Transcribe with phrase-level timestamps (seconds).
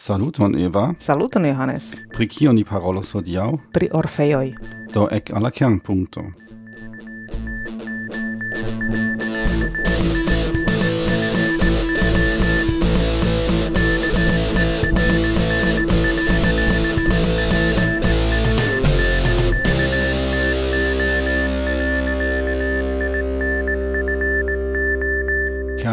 [0.00, 0.94] Saluton Eva.
[0.98, 1.96] Saluton Johannes.
[2.16, 3.50] Pri kio ni parolos hodiaŭ?
[3.72, 4.46] Pri orfejoj.
[4.94, 6.22] Do ek al la kernpunkto.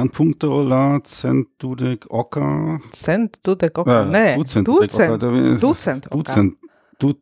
[0.08, 2.80] Kvan puncto la centudec oca?
[2.92, 6.54] Centudec oca, eh, ne, ducent, ducent, ducent, ducent, ducent,
[6.98, 7.20] tut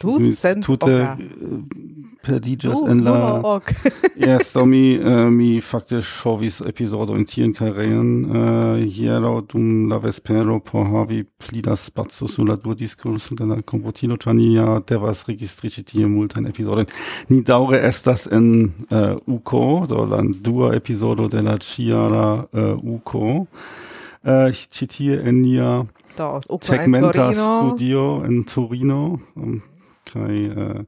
[0.00, 1.16] tut sen tute oka.
[1.18, 3.14] Äh, perdiĝas en la
[3.46, 3.70] ok.
[4.26, 9.88] yes so mi uh, mi fakte ŝovis episode in tieren kareon uh, äh, hieraŭ dum
[9.90, 14.54] la vespero por havi pli da spaco sur la duodisko sur la komputilo ĉar ni
[14.56, 16.90] ja devas registriĝi tie multajn epizodojn
[17.30, 18.48] ni daŭre estas en
[18.90, 25.42] uh, uko do la dua epizodo de la ĉiara uh, uko uh, ĉi tie en
[25.42, 25.70] nia
[26.16, 26.40] da.
[26.60, 29.20] Segmenta Studio in Torino.
[29.36, 29.62] Ähm,
[30.06, 30.84] okay, äh,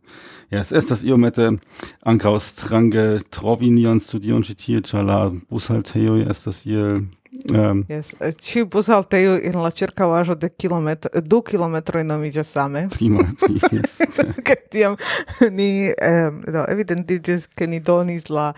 [0.51, 1.59] ja, es ist das io mette
[2.03, 7.05] ankaus trange trovinian studion citie, chala bushalteo, es das ihr
[7.53, 8.15] Um, yes.
[8.41, 12.87] Ĉiu bushaltejo en la ĉirkaŭaĵo de kilometro du kilometroj nomiĝas same.
[13.73, 13.99] yes.
[14.47, 14.97] Kaj tiam
[15.53, 18.53] ni um, do, evidentiĝis ke ni donis la,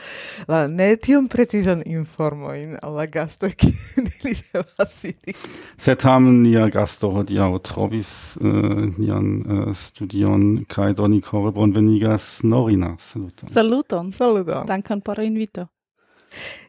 [0.48, 5.34] la ne tiom precizan informojn al la gastoj kiun ili devas iri.
[5.76, 12.40] Sed tamen nia gasto hodiaŭ trovis uh, nian uh, studion kaj do ni kore bonvenigas
[12.46, 12.94] Norina.
[13.02, 13.50] Saluton.
[13.50, 14.14] Saluton.
[14.14, 14.66] Saluton.
[14.70, 15.66] Dankon por invito.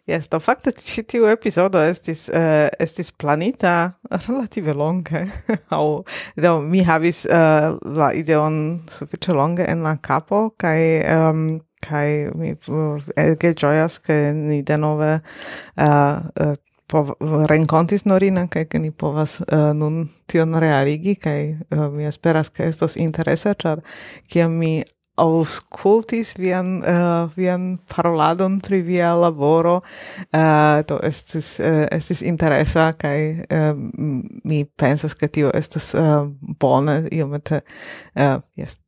[0.09, 3.93] Yes, do fakte ĉi tiu epizodo estis uh, estis planita
[4.27, 5.25] relative longe.
[5.77, 5.83] Aŭ
[6.41, 10.79] do mi havis uh, la ideon sufiĉe longe en la kapo kaj
[11.17, 11.45] um,
[11.81, 16.53] kaj mi eh, ege ĝojas ke ni denove uh, uh,
[16.91, 17.13] pov
[17.49, 22.67] renkontis Norina kaj ke ni povas uh, nun tion realigi kaj uh, mi esperas ke
[22.69, 23.81] estos interesa ĉar
[24.27, 24.81] kiam mi
[25.21, 29.79] auscultis vian uh, vian paroladon pri via laboro.
[30.33, 33.73] Uh, to estis uh, estis interesa kaj uh,
[34.43, 36.25] mi pensas ke tio estas uh,
[36.59, 37.61] bone iomete
[38.15, 38.79] uh, yes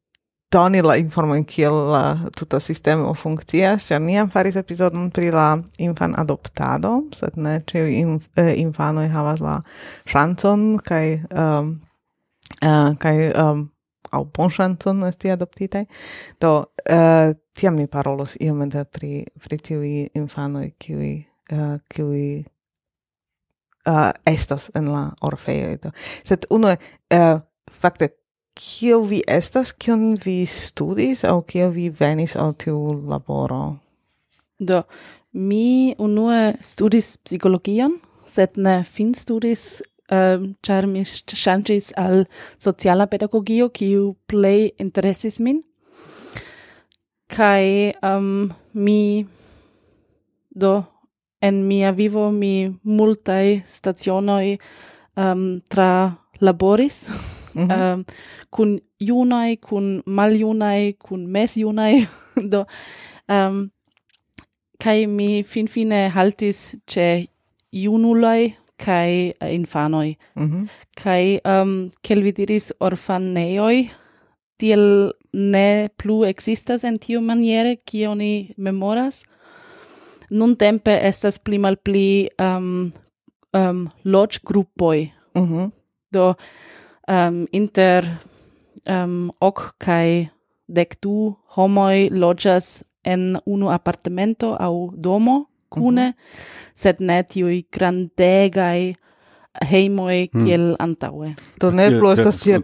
[0.53, 2.03] doni la informon kiel la
[2.37, 5.47] tuta sistemo funkcias, ĉar ni jam faris epizodon pri la
[5.81, 9.55] infan adoptado, sed ne ĉiuj in, eh, infanoj havas la
[10.13, 11.73] ŝancon kaj um,
[12.61, 13.63] uh, kaj um,
[14.13, 15.85] au bonŝancon esti adoptitaj.
[16.41, 21.13] Do uh, tiam ni parolos iomete pri pri tiuj infanoj kiuj
[21.51, 22.23] uh, kiuj
[23.87, 25.93] uh, estas en la orfejoj do.
[26.23, 27.39] Sed unue uh,
[27.71, 28.13] fakte
[28.53, 33.63] kio vi estas, kion vi studis aŭ kio vi venis al tiu laboro?
[34.59, 34.83] Do
[35.33, 37.97] mi unue studis psikologion,
[38.29, 39.81] sed ne fin studis
[40.13, 41.03] Ehm, um, char mi
[41.43, 42.25] shangis al
[42.59, 45.63] sociala pedagogio, kiu plei interesis min.
[47.27, 49.25] Kai um, ehm, mi,
[50.49, 50.83] do,
[51.41, 54.57] en mia vivo mi multai stacionoi
[55.17, 55.91] um, ehm, tra
[56.41, 56.97] laboris,
[57.55, 57.93] mm -hmm.
[57.93, 58.05] um,
[58.51, 62.07] kun junai, kun maljunai, kun mesjunai,
[62.51, 62.65] do,
[63.29, 63.71] um,
[64.83, 67.27] kai mi fin fine haltis ce
[67.71, 70.63] junulai kai eh, infanoi mm -hmm.
[71.03, 71.71] kai um
[72.05, 73.77] kel vi diris orfanejoj
[74.59, 79.25] tiel ne plu existas en tiu maniere ki oni memoras
[80.37, 82.09] nun tempe estas pli malpli
[82.47, 82.91] um
[83.59, 85.71] um lodge gruppoi mm -hmm.
[86.13, 86.35] do
[87.15, 88.01] um inter
[88.95, 90.29] um ok kai
[90.67, 96.51] dek du homoi loĝas en unu apartamento aŭ domo kune, mm -hmm.
[96.75, 98.93] sed ne tiui grandegai
[99.61, 100.45] heimoi hmm.
[100.45, 100.75] kiel mm.
[100.81, 101.33] antaue.
[101.61, 102.57] Do ne plu estas tie...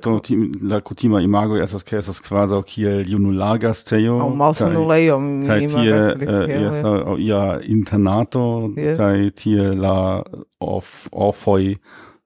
[0.71, 4.17] La kutima imago estas ke estas kvazaŭ kiel junula gastejo.
[4.25, 5.19] Aŭ malsanulejo.
[5.47, 8.43] Kai tie eh, estas uh, ia internato
[8.73, 8.97] yes.
[8.97, 10.23] kai tie la
[10.59, 11.75] of, ofoj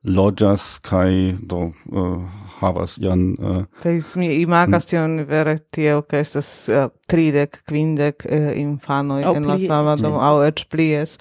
[0.04, 2.24] loĝas kai do uh,
[2.64, 8.26] havas ian uh, eh, kaj mi imagas tion vere tiel ke estas uh, tridek kvindek
[8.26, 11.18] uh, infanoj en la sama domo aŭ eĉ pli es.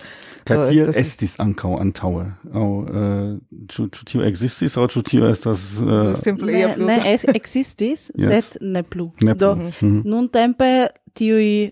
[0.48, 2.24] Kaj tie estis ankaŭ antaŭe.
[2.52, 2.68] Aŭ
[3.72, 8.28] ĉu ĉu tio ekzistis aŭ ĉu tio estas uh, simple ne, ne es, existis yes.
[8.28, 9.10] sed ne plu.
[9.22, 9.70] Ne do mhm.
[9.80, 10.02] Mhm.
[10.08, 10.72] nuntempe
[11.18, 11.70] tiuj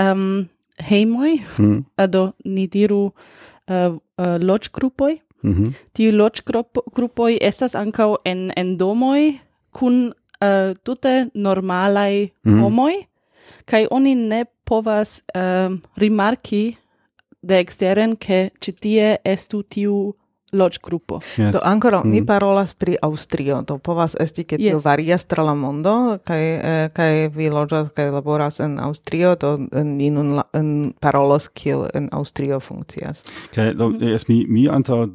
[0.00, 0.48] um,
[0.90, 1.80] hejmoj mhm.
[2.14, 5.72] do ni diru uh, uh, loĝgrupoj Mm -hmm.
[5.92, 9.38] Tiu loĝgrupoj estas ankaŭ en, en domoj
[9.70, 10.12] kun
[10.42, 12.60] uh, tute normalaj mm -hmm.
[12.60, 12.94] homoj,
[13.64, 16.76] kaj oni ne povas uh, rimarki
[17.42, 20.14] de exteren, ke ĉi tie estu tiu
[20.52, 21.20] loc grupo.
[21.36, 21.52] Yes.
[21.52, 22.10] Do ancora mm.
[22.10, 24.84] ni parolas pri Austrio, do povas esti ke tio yes.
[24.84, 30.10] varias tra la mondo, kai eh, kai vi loĝas kai laboras en Austrio, do ni
[30.10, 33.24] nun en parolos kiel en Austrio funkcias.
[33.54, 34.14] Kaj do mm.
[34.14, 35.06] es mi mi anta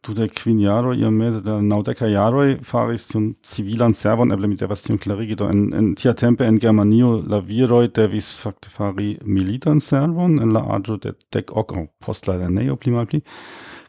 [0.00, 4.56] tu de quin jaro iam meze da naudeca jaroi faris tiun civilan servon, eble mi
[4.56, 9.18] devas tion klarigi do en en tia tempe en Germanio la de devis fakte fari
[9.24, 12.92] militan servon en la aĝo de dec ok oh, post la lernejo pli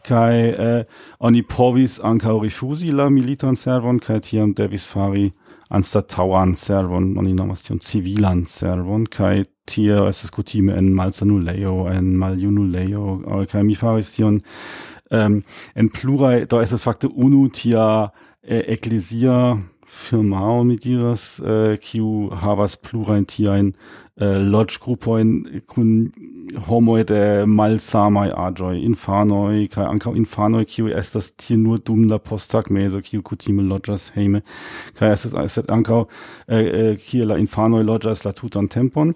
[0.08, 0.84] kai eh,
[1.20, 5.30] oni povis ankaŭ rifusi la militan servon kai tiam devis fari
[5.70, 7.14] anstataŭan servon.
[7.18, 13.64] Oni nomas tion civilan servon kai tio estas kutime en malsanulejo en maljunulejo eh, kai
[13.64, 14.40] mi faris tion
[15.12, 15.44] ähm,
[15.76, 18.10] en pluraj do estas fakte unu tia
[18.42, 23.72] eh, eklezia firmao mi diras eh, kiu havas plurajn tiajn
[24.22, 25.32] eh, loĝgrupojn
[25.68, 25.90] kun
[26.68, 33.02] homoj de malsamaj aĝoj, infanoj kaj ankaŭ infanoj, kiuj estas tie nur dum la posttagmezo,
[33.06, 34.42] kiu kutime loĝas hejme
[35.00, 36.02] kaj estas estas ankaŭ
[36.48, 39.14] eh, eh, kie la infanoj loĝas la tutan tempon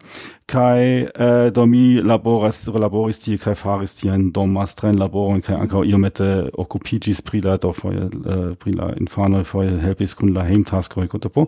[0.48, 5.56] kai äh, uh, do mi laboras laboris tie kai faris tien do mastren laboron kai
[5.56, 10.44] ankaŭ iomete okupiĝis pri la do foje uh, pri la infanoj foje helpis kun la
[10.48, 11.48] hejmtaskoj kotopo.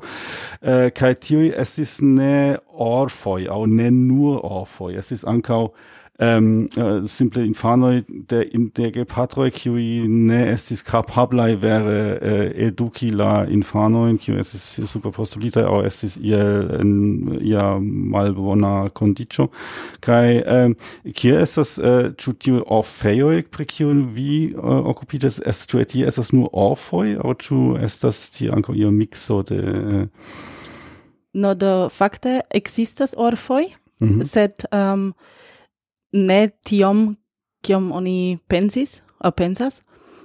[0.62, 5.68] Uh, kai tiuj estis ne orfoj aŭ ne nur orfoj estis ankaŭ
[6.20, 8.46] um, uh, simple infanoj de
[8.76, 15.82] de gepatroj kiuj ne estis kapablaj vere uh, eduki la infanojn kiuj estis superpostulita aŭ
[15.88, 16.94] estis iel en
[17.42, 17.68] ia
[18.16, 19.50] malbona kondiĉo
[20.06, 20.76] kaj um,
[21.14, 26.08] kie estas äh, ĉu uh, tiuj orfejoj pri kiuj vi uh, okupiĝas estas ĉu tie
[26.08, 30.06] estas nur orfoj aŭ ĉu estas tie ankaŭ ia mikso de uh,
[31.36, 33.66] No do fakte existas orfoj,
[34.02, 34.24] mm -hmm.
[34.24, 35.14] sed um,
[36.16, 37.10] ne tiom
[37.66, 39.82] kiom oni pensis, o pensas.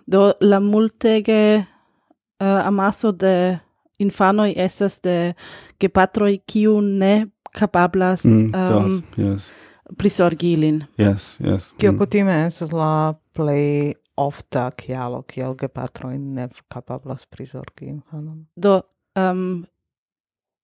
[0.06, 3.58] Do la multege uh, amaso de
[4.00, 5.34] infanoi estas de
[5.80, 7.26] gepatroi kiu ne
[7.56, 9.50] kapablas mm, um, das, yes.
[9.98, 10.82] prisorgi ilin.
[10.98, 11.72] Yes, yes.
[11.78, 11.98] Kio mm.
[11.98, 18.46] kutime estas la plej ofta kialo kiel gepatroj ne kapablas prizorgi infanon.
[18.56, 18.80] Do
[19.16, 19.64] um,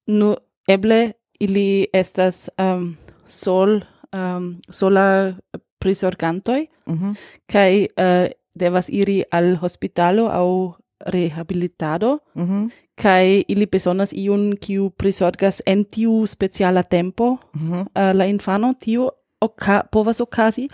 [0.06, 0.34] nu
[0.68, 2.96] eble ili estas um,
[3.26, 3.80] sol
[4.12, 5.34] um, sola
[5.78, 7.14] prisorgantoi, mm -hmm.
[7.52, 10.74] kai uh, eh, devas iri al hospitalo au
[11.06, 12.70] rehabilitado, mm -hmm.
[13.02, 17.80] kai ili besonas iun kiu prisorgas en tiu speciala tempo mm -hmm.
[17.80, 19.08] uh, la infano, tiu
[19.40, 20.68] oka povas okazi,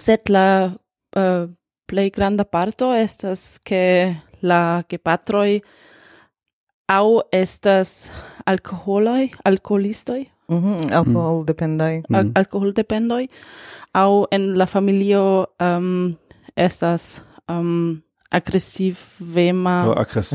[0.00, 0.72] sed la
[1.16, 1.50] uh,
[1.86, 5.60] plei granda parto estas ke la gepatroi
[6.88, 8.10] au estas
[8.46, 10.94] alcoholoi, alcoholistoi, Mm-hmm, mm -hmm.
[10.98, 12.32] alcohol dependai Al mm.
[12.34, 13.28] alcohol dependoi
[13.94, 16.16] au en la familio um,
[16.56, 20.34] estas um, aggressiv vema so, aggress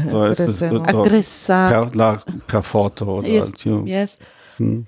[0.59, 3.83] do aggressa per la perforto oder yes, tio.
[3.85, 4.17] yes.
[4.59, 4.85] Mm.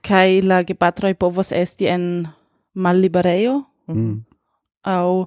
[0.00, 2.28] kai la gepatroi povos esti en
[2.74, 3.94] malliberejo mm.
[3.94, 4.24] Mm-hmm.
[4.82, 5.26] au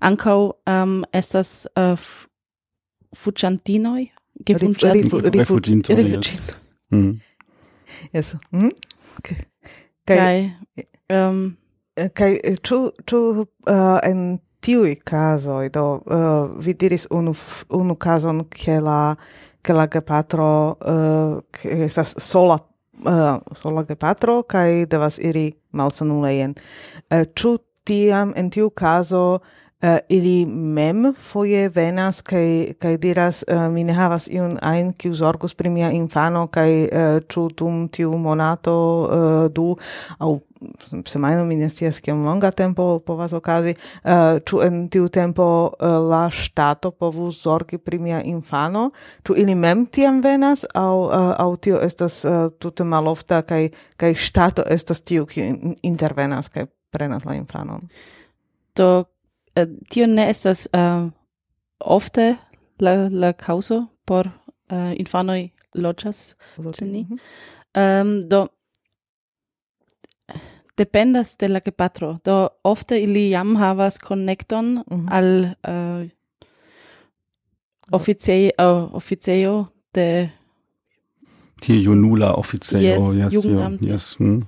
[0.00, 1.98] ankaŭ um, estas uh,
[3.16, 4.06] fuĉantinoj
[4.46, 6.32] gefuĉantinoj
[8.12, 8.34] Yes.
[8.50, 8.68] Mm?
[8.68, 9.36] Hm?
[10.06, 10.50] Kaj
[11.12, 11.42] um
[12.14, 17.34] kaj eh, eh, ĉu ĉu uh, en tiuj kazoj do uh, vi diris unu
[17.70, 19.14] unu kazon ke la
[19.62, 22.58] ke la gepatro uh, ke estas sola
[23.06, 26.54] uh, sola gepatro kaj devas iri malsanulejen.
[27.10, 29.40] Uh, ĉu tiam en tiu kazo
[29.82, 35.14] uh, ili mem foje venas kaj kaj diras uh, mi ne havas iun ajn kiu
[35.14, 39.76] zorgus pri mia infano kaj uh, ĉu dum tiu monato uh, du
[40.18, 40.38] aŭ
[41.06, 43.74] semajno mi ne scias kiom longa tempo povas okazi
[44.46, 48.90] ĉu uh, en tiu tempo uh, la ŝtato povus zorgi pri mia infano
[49.26, 54.14] ĉu ili mem tiam venas aŭ uh, aŭ tio estas uh, tute malofta kaj kaj
[54.14, 57.88] ŝtato estas tiu kiu intervenas kaj prenas la infanon?
[58.76, 59.04] Do
[59.56, 61.10] uh, tio ne estas uh,
[61.80, 62.36] ofte
[62.80, 67.06] la, la causo por uh, infanoj loĝas ĉe ni.
[67.10, 67.18] Mm
[67.74, 68.48] um, do
[70.76, 72.18] dependas de la gepatro.
[72.24, 75.08] Do ofte ili jam havas connecton mm -hmm.
[75.10, 76.08] al uh,
[77.90, 80.30] oficejo, uh, oficejo de...
[81.60, 83.82] Tie junula oficejo, yes, yes, Jugendamt.
[83.82, 84.20] yes.
[84.20, 84.42] Mm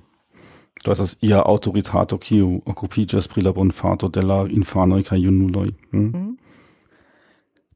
[0.85, 5.69] do estas ia autoritato kiu okupiĝas pri la bonfarto de la infanoj kaj junuloj.
[5.91, 5.97] Hm?
[5.97, 6.37] Mm.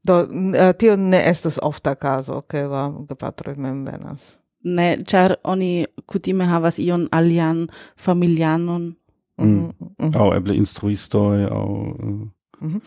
[0.06, 0.20] Do
[0.54, 4.38] eh, tio ne estas ofta kazo, ke la gepatroj mem venas.
[4.64, 8.94] Ne, ĉar oni kutime havas ion alian familianon.
[9.40, 9.54] Mhm, mm.
[9.54, 9.72] Mhm.
[9.80, 9.94] Mhm.
[9.98, 10.06] mm.
[10.06, 10.16] Mm.
[10.16, 11.68] Aŭ eble instruistoj aŭ
[12.02, 12.80] mm.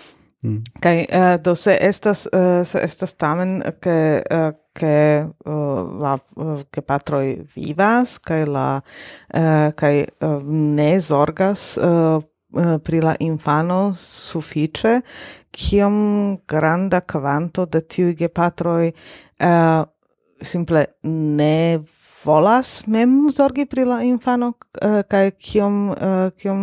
[0.43, 0.63] Mm.
[0.85, 6.81] Uh, do se estas uh, se estas tamen ke uh, che uh, la eh, che
[6.81, 8.81] patroi vivas eh, kai la
[9.75, 11.79] kai ne zorgas
[12.83, 15.01] pri la infano sufice
[15.51, 18.91] kiom granda kvanto de tiuj gepatroj
[20.41, 21.83] simple ne
[22.25, 26.61] volas mem zorgi pri la infano eh, kaj kiom eh, kiom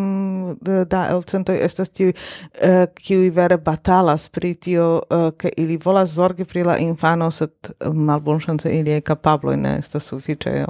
[0.61, 5.03] da elcentoj estas tiuj eh, kiuj vere batalas pri tio
[5.39, 10.65] ke ili volas zorgi pri la infano sed malbonŝance iliaj kapabloj ne estas sufiĉe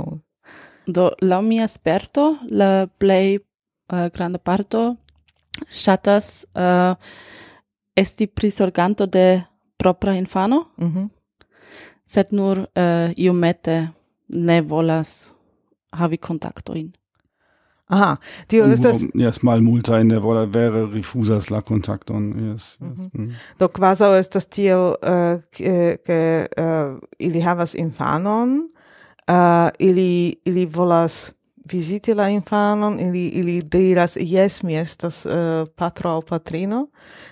[0.86, 4.96] do laŭ mia sperto la plej uh, granda parto
[5.70, 6.96] ŝatas uh,
[7.96, 9.42] esti prisorganto de
[9.76, 11.08] propra infano mm -hmm.
[12.06, 13.88] sed nur uh, iomete
[14.32, 15.34] ne volas
[15.92, 16.90] havi kontaktojn.
[17.90, 19.02] Aha, tio estas...
[19.14, 22.52] Yes, in der vola vere rifusas la kontakton, yes.
[22.52, 22.76] yes.
[22.80, 23.02] Mhm.
[23.02, 23.32] Mm -hmm.
[23.58, 28.68] Do quasi estas tiel, eh, ke uh, uh, ili havas infanon,
[29.28, 31.34] uh, ili, ili volas
[31.72, 36.86] viziti la infanon, ili, ili diras, yes, mi estas uh, patro aŭ patrino,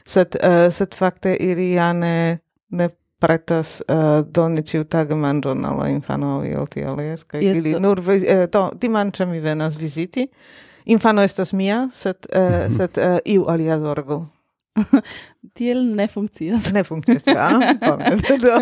[0.04, 2.38] sed, uh, sed fakte ili ja ne,
[2.68, 2.88] ne
[3.18, 8.46] pretas uh, doni ciu tage mangion alla infanovi al tio lies, kai ili nur, uh,
[8.50, 10.28] to, ti mangia mi venas visiti,
[10.84, 12.76] infano estas mia, set, uh, eh, mm -hmm.
[12.76, 14.26] set uh, iu alia zorgu.
[15.54, 16.72] Tiel ne funkcias.
[16.72, 17.50] Ne funkcias, ja.
[18.44, 18.54] do,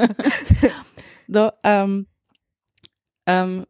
[1.35, 2.07] do um,
[3.27, 3.65] um,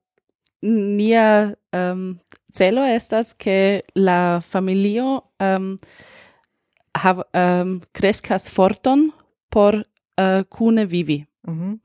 [0.62, 2.18] nia um,
[2.52, 5.78] celo estas ke la familio um,
[6.94, 9.10] hav, um, kreskas forton
[9.50, 9.82] por
[10.18, 11.24] uh, kune vivi.
[11.46, 11.78] Mm -hmm.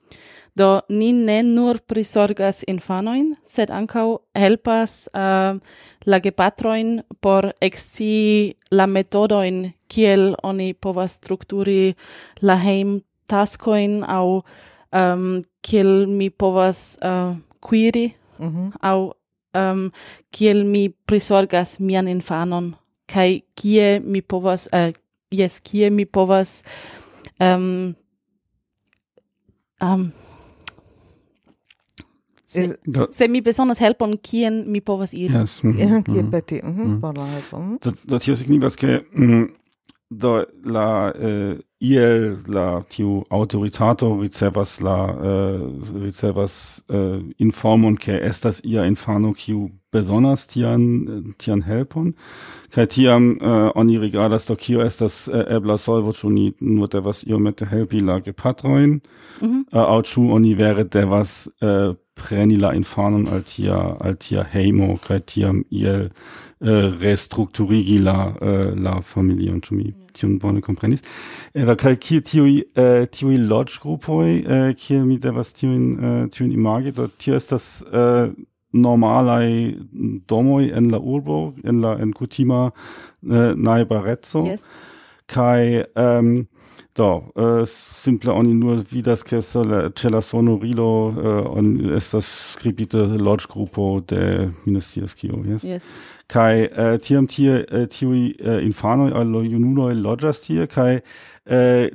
[0.56, 5.60] Do ni ne nur prisorgas infanoin, sed ankaŭ helpas uh,
[6.06, 11.94] la gepatrojn por eksci la metodojn kiel oni povas strukturi
[12.42, 13.00] la hejm
[13.32, 14.26] taskojn aŭ
[14.92, 18.72] um, kiel mi povas uh, quiri mm -hmm.
[18.82, 19.12] aŭ
[19.56, 19.92] um,
[20.32, 22.74] kiel mi prisorgas mian infanon
[23.06, 24.92] kaj kie mi povas uh,
[25.32, 26.64] jes kie mi povas
[27.40, 27.96] um,
[29.82, 30.12] Um,
[32.46, 35.34] se, da, se mi bezonas helpon kien mi povas iri.
[35.34, 35.64] Yes.
[35.64, 35.86] Mm, -hmm.
[35.86, 36.24] mm, -hmm.
[36.24, 36.64] mm, -hmm.
[36.64, 37.02] mm, mm.
[37.02, 37.60] Por la helpo.
[37.60, 37.78] Mm.
[37.84, 39.48] Do, do tio signifas ke mm,
[40.12, 45.60] do la eh, iel la tiu autoritato ricevas la eh,
[46.04, 52.14] ricevas eh, informon ke estas ia infano kiu bezonas tian tian helpon
[52.76, 57.24] kaj tiam eh, oni rigardas do kio estas eh, ebla solvo ĉu ni nur devas
[57.24, 59.00] iomete helpi la gepatrojn
[59.42, 59.64] mhm.
[59.72, 64.98] eh, aŭ ĉu oni vere devas eh, preni la infanon al tia al tia hejmo
[65.08, 66.10] kaj tiam iel
[66.62, 71.02] Eh, restrukturigi la eh, la familion ĉu mi tion bone komprenis
[71.58, 76.94] eva kaj kie tiuj eh, tiuj loĝgrupoj eh, kie mi devas tiujn eh, tiujn imagi
[77.00, 78.30] do tio estas eh,
[78.78, 79.50] normalaj
[80.30, 84.70] domoj en la urbo en la en kutima eh, najbareco yes.
[85.26, 86.36] kaj um,
[86.94, 94.02] Do, äh, simple oni nur vidas ke ĉe la sonorilo äh, on estas skribite loĝgrupo
[94.12, 95.64] de minestias kio, yes?
[95.64, 95.86] yes
[96.32, 101.02] kai äh, tiam tie äh, tiui äh, infanoi al junuloi loĝas tie kai
[101.46, 101.90] äh,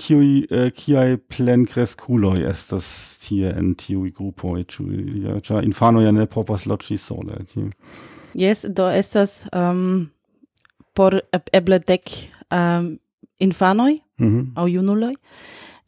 [0.00, 2.88] kiui äh, kiai plenkreskuloj estas
[3.22, 4.88] tie en tiui grupoj ĉu
[5.26, 7.70] ja ĉar infanoj ja ne povas loĝi sole tie
[8.34, 10.10] Yes, do estas um,
[10.94, 11.20] por
[11.54, 12.10] eble dek
[12.50, 12.98] um,
[13.38, 14.46] infanoj mm -hmm.
[14.56, 15.14] aŭ junuloj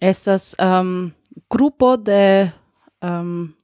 [0.00, 1.12] estas um,
[1.50, 2.50] grupo de
[3.02, 3.54] um,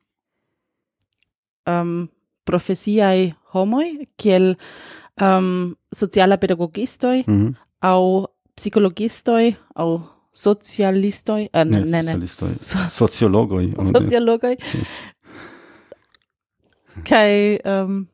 [1.66, 2.08] um,
[2.44, 4.54] profesiaj homoi kiel
[5.20, 7.54] um, sociala pedagogistoi mm.
[7.82, 10.00] au psychologistoi, au
[10.32, 12.26] socialistoi äh, eh, ne, ne, ne,
[12.70, 13.72] so soziologoi.
[13.92, 14.88] sociologoi yes.
[17.08, 18.06] kai um,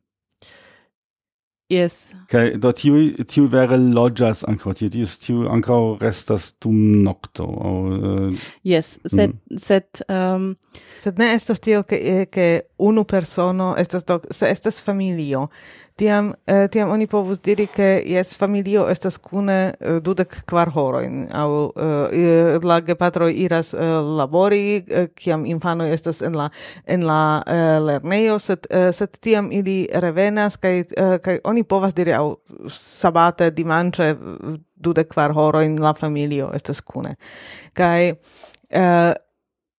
[1.68, 2.14] Yes.
[2.32, 2.96] Kaj do tiu
[3.28, 7.44] tiu vere loĝas ankaŭ tie, tiu tiu ankaŭ restas dum nokto.
[7.44, 9.12] Aŭ, uh, yes, mm.
[9.12, 9.58] sed mm.
[9.60, 10.46] sed um,
[11.02, 12.46] sed ne estas tiel ke ke
[12.80, 15.50] unu persono estas do se estas familio,
[15.98, 21.26] tiam, eh, tiam oni povus diri, ke jes, familio estas kune eh, dudek kvar horojn,
[21.34, 26.48] au eh, eh, la gepatroj iras eh, labori, eh, kiam infanoj estas en la,
[26.86, 31.96] en la eh, lernejo, sed, eh, sed tiam ili revenas, kaj, eh, kaj oni povas
[31.98, 32.36] diri, au
[32.72, 34.14] sabate, dimanĉe,
[34.78, 37.16] dudek kvar horojn la familio estas kune.
[37.74, 38.12] Kaj...
[38.68, 39.14] Eh,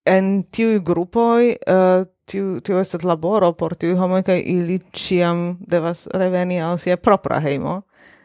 [0.10, 5.58] en eh, tiu grupoj uh, tiu tiu estas laboro por tiu homoj kaj ili ĉiam
[5.60, 7.82] devas reveni al sia propra hejmo.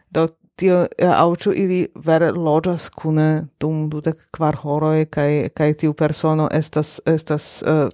[0.09, 5.73] Do tio eh, au ĉu ili vere loĝas kune dum dudek kvar horoj kaj kaj
[5.83, 7.89] tiu persono estas estas uh,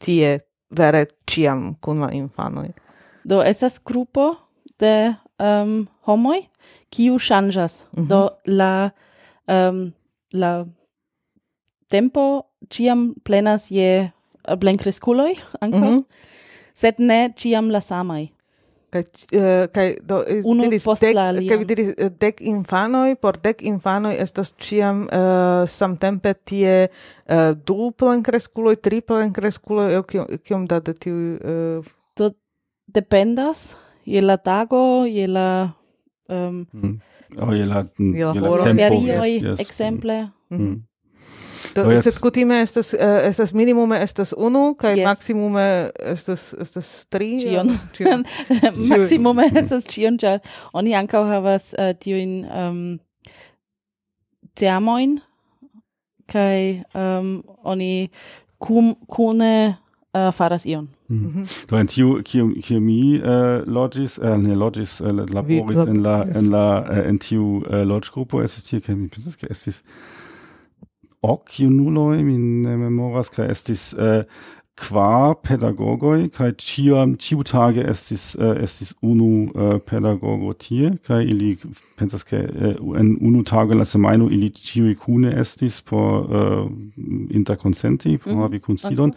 [0.00, 0.38] tie
[0.70, 2.70] vere ĉiam kun la infanoj?
[3.24, 4.34] Do estas grupo
[4.80, 6.40] de um, homoj
[6.90, 7.84] kiu ŝanĝas.
[7.92, 8.08] Mm -hmm.
[8.08, 8.56] do mhm.
[8.56, 8.90] la
[9.48, 9.92] um,
[10.32, 10.66] la
[11.88, 16.04] tempo ciam plenas je eh, blenkreskuloj ankaŭ, mm -hmm.
[16.74, 18.28] sed ne ciam la samaj.
[18.94, 19.02] Kaj,
[19.34, 21.48] uh, kaj do, eh, Unu diris, post dec, la alia.
[21.48, 21.88] Kaj vi diris,
[22.20, 30.02] dec infanoj, por dec infanoj estas ciam uh, samtempe tie uh, du plenkresculoj, tri plenkresculoj,
[30.06, 31.14] kiom, kiom da de tiu...
[31.14, 31.84] Uh...
[32.16, 32.30] Do,
[32.86, 35.72] dependas, je la tago, je la...
[36.28, 37.00] Um, mm.
[37.40, 38.94] Oh, je la, je la, je la tempo.
[38.94, 39.60] Yes, yes.
[39.60, 40.28] exemple.
[40.50, 40.56] Mm.
[40.56, 40.64] Mhm.
[40.64, 40.82] Mm.
[41.74, 45.04] Do, no, sed kutime estas uh, estas minimume estas unu kaj yes.
[45.08, 47.38] maximume estas estas tri.
[47.40, 48.24] Cion.
[48.92, 50.38] maximume estas cion ĉar
[50.72, 52.82] oni ankaŭ havas uh, tiujn um,
[54.54, 55.18] teamojn
[56.30, 58.08] kaj um, oni
[58.58, 59.76] kum, kune
[60.14, 60.88] uh, faras ion.
[61.08, 61.66] Mm -hmm.
[61.70, 66.02] Do en tiu kiu kiu mi uh, logis uh, ne logis uh, laboris Vi, en
[66.02, 69.84] la en la uh, en tiu uh, loggrupo estis tie kaj mi pensas ke estis
[71.24, 77.84] ok junuloi, mi ne memoras, ca estis eh, uh, qua pedagogoi, ca ciam, ciu tage
[77.86, 81.54] estis uh, estis unu uh, pedagogo tie ca ili
[81.96, 86.66] pensas ke uh, en unu tage la semaino ili ciui kune estis por uh,
[87.30, 88.42] interkonsenti por mm -hmm.
[88.42, 89.12] havi kunsidon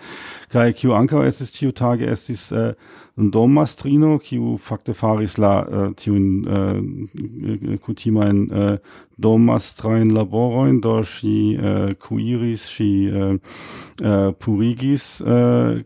[0.49, 0.73] okay.
[0.73, 2.71] ciu anca estis ciu tage estis uh,
[3.17, 8.77] dommastrino kiu fakte faris la uh, tiun uh, kutimajn uh,
[9.17, 13.37] do mastrain laboroin, do si uh, eh, cuiris, si uh, eh,
[14.03, 15.81] uh, eh, purigis, uh,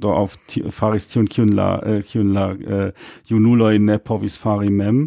[0.00, 0.36] do auf
[0.70, 2.90] faris tion kiun la, uh, kiun la uh,
[3.30, 5.06] junuloi ne povis fari mem,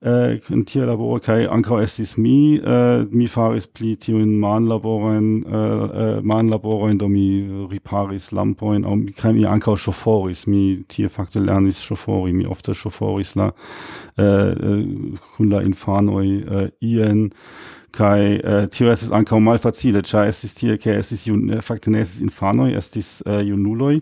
[0.00, 4.66] äh, in tier labor kai anka estis mi äh, mi faris pli tio in man
[4.66, 10.46] laboren äh, äh man laboren do mi riparis lampoin au mi kai mi anka choforis
[10.46, 13.52] mi tier fakte lernis chofori mi ofte choforis la
[14.18, 14.86] äh, äh,
[15.36, 17.30] kun la infanoj ien
[17.92, 22.22] kai äh, tio estis ankaŭ malfacile ĉar estis tie ke estis jun fakte ne estis
[22.26, 23.98] infanoj estis äh, junuloj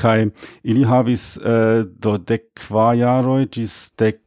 [0.00, 0.30] kai
[0.64, 4.20] ili havis äh, do dek kvar jaroj ĝis dek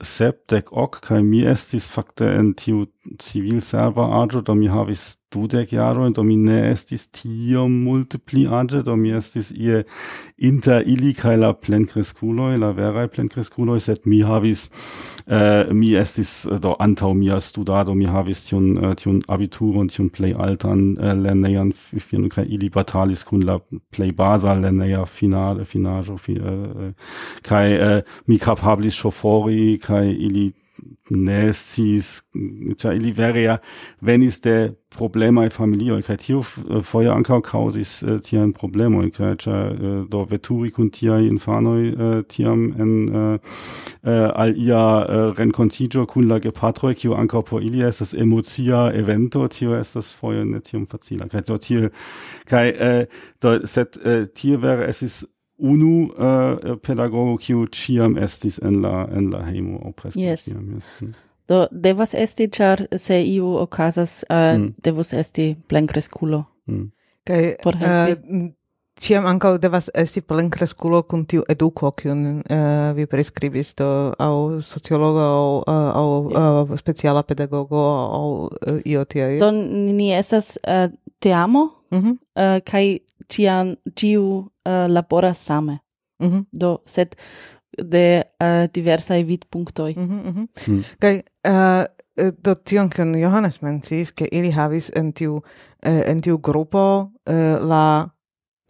[0.00, 2.86] sepdek ok, kai mi estis fakte en tiu
[3.20, 8.46] civil serva agio, do mi havis dudek jarojn, do mi ne estis tiom multe pli
[8.50, 9.82] aĝa, do mi estis ie
[10.50, 14.66] inter ili kaj la plenkreskuloj, la veraj plenkreskuloj, sed mi havis,
[15.26, 20.10] uh, mi estis äh, do antaŭ mia studado, mi havis tiun, äh, tiun abituron, tiun
[20.10, 23.60] plej altan uh, lernejan filon kaj ili batalis kun la
[23.94, 27.12] plej baza lerneja finale, finaĵo fi, uh,
[27.46, 30.50] kaj uh, mi kapablis ŝofori kaj ili
[31.10, 31.52] ne
[32.76, 33.56] cha ili vere ja
[34.00, 36.42] venis de problemaj familio kai tio
[36.82, 42.22] foje anka kaŭzis eh, tiajn problemojn kaj ĉar eh, do veturi kun tia infanoj eh,
[42.28, 43.38] tiam en
[44.02, 44.82] al ia
[45.38, 50.60] renkontiĝo kun la gepatro kiu anka por ili estas emocia evento tio estas foje ne
[50.60, 51.28] tiam facila.
[51.28, 51.90] Kai do tie
[52.50, 52.72] kaj
[53.42, 53.98] do sed
[54.34, 55.24] tie vere is
[55.60, 60.44] unu uh, pedagogo kiu ciam estis en la en la hejmo aŭ preskaŭ yes.
[60.50, 60.86] ciam Yes.
[61.00, 61.12] Mm.
[61.50, 64.74] Do devas esti ĉar se iu okazas uh, mm.
[64.84, 66.44] devus esti plenkreskulo.
[66.70, 66.90] Mm.
[67.26, 68.22] Kaj por äh, helpi.
[68.28, 68.48] Uh,
[69.00, 73.86] Ciam ankaŭ devas esti plenkreskulo kun tiu eduko kiun uh, vi preskribis do
[74.20, 76.08] aŭ sociologo aŭ uh, aŭ
[76.68, 77.80] uh, speciala pedagogo
[78.18, 79.30] aŭ uh, io tia.
[79.40, 82.12] Do ni estas uh, teamo mm -hmm.
[82.12, 82.98] uh, kaj
[83.30, 85.78] cian, ciu uh, eh, labora same.
[86.22, 86.44] Mm -hmm.
[86.50, 87.14] Do, sed
[87.90, 89.94] de eh, uh, diversae vid punctoi.
[89.96, 90.14] Mhm, mhm.
[90.14, 90.72] Mm -hmm, mm -hmm.
[90.72, 90.84] mm.
[90.98, 95.42] Kai, uh, eh, do tion, kion Johannes mencis, ke ili havis en tiu, uh,
[96.10, 98.08] en tiu grupo uh, la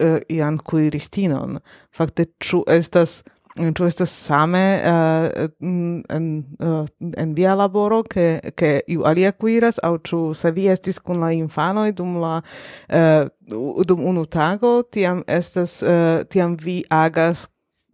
[0.03, 1.59] uh, ian cuiristinon.
[1.97, 3.23] Fakte, ču estas
[3.55, 6.27] Tu estas same uh, en,
[6.63, 6.85] uh,
[7.17, 11.33] en via laboro che, che iu alia cuiras au tu se vi estis con la
[11.35, 17.50] infanoi dum la uh, dum unu tago tiam estas uh, tiam vi agas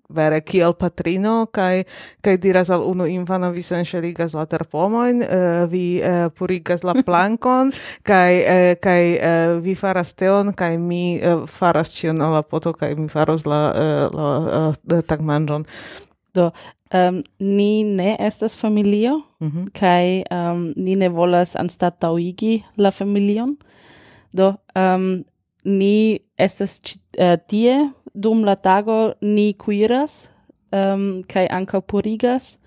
[0.09, 1.83] vere kiel patrino kaj
[2.21, 7.71] kaj diras al unu infano vi senŝeligas la terpomojn uh, vi uh, purigas la plankon
[8.07, 12.73] kaj uh, kaj uh, vi faras teon kaj mi uh, faras ĉion al la poto
[12.73, 15.67] kaj mi faros la uh, la uh, tagmanĝon
[16.33, 16.51] do
[16.93, 19.69] um, ni ne estas familio mm -hmm.
[19.79, 23.57] kaj um, ni ne volas anstataŭigi la familion
[24.31, 25.23] do um,
[25.63, 26.81] ni estas
[27.19, 27.91] uh, tie
[28.23, 30.29] dum la tago ni cuiras
[30.71, 32.57] um, kai anca purigas.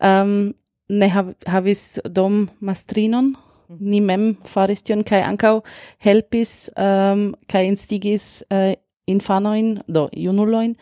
[0.00, 0.54] Um,
[0.88, 3.34] ne hav havis dom mastrinon.
[3.68, 3.80] Mhm.
[3.80, 5.62] Ni mem faris tion kai ankaŭ
[5.98, 8.74] helpis um, kai instigis uh,
[9.06, 10.74] infanoin do junuloin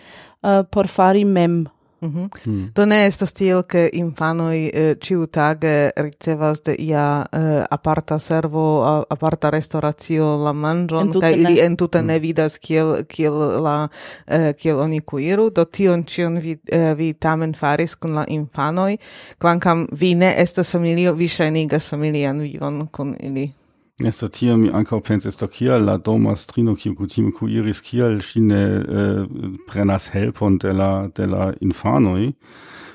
[0.43, 1.69] uh, por fari mem.
[2.01, 2.51] Mm -hmm.
[2.51, 2.73] mm.
[2.75, 9.03] Do ne estas tiel, ke infanoj eh, ĉiutage ricevas de ia uh, aparta servo, a,
[9.11, 12.23] aparta restauracio la manĝon, kaj ili entute ne mm.
[12.23, 13.89] vidas kiel, kiel, la,
[14.27, 15.51] uh, kiel oni kuiru.
[15.51, 18.97] Do tion ĉion vi, uh, vi tamen faris kun la infanoj,
[19.39, 23.53] kvankam vi ne estas familio, vi ŝajnigas familian vivon kun ili.
[24.01, 28.61] Nesta tia mi ankaŭ pensis do kial la domastrino kiu kutime kuiris kial ŝi ne
[28.81, 29.25] eh,
[29.69, 32.31] prenas helpon de la de la infanoj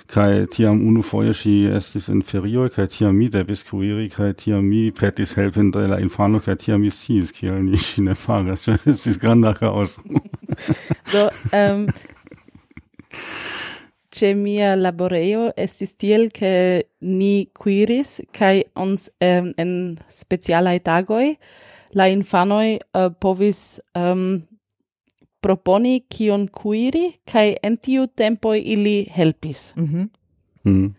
[0.09, 4.89] kaj tiam unufoje ŝi estis en ferioj kaj tiam mi devis kuiri kaj tiam mi
[4.99, 8.89] petis helpon de la infano kaj tiam mi sciis kial ni ŝi ne faras ĉar
[8.95, 10.01] estis granda kaoso.
[11.13, 11.87] do um,
[14.15, 16.51] ce mia laboreo estis tiel che
[17.01, 19.71] ni quiris kai ons um, en
[20.10, 21.36] speciala tagoi
[21.97, 23.62] la infanoi uh, eh, povis
[23.95, 24.41] um,
[25.43, 29.73] proponi kion quiri kai en tiu tempo ili helpis.
[29.75, 30.08] Mm -hmm.
[30.63, 30.93] mm.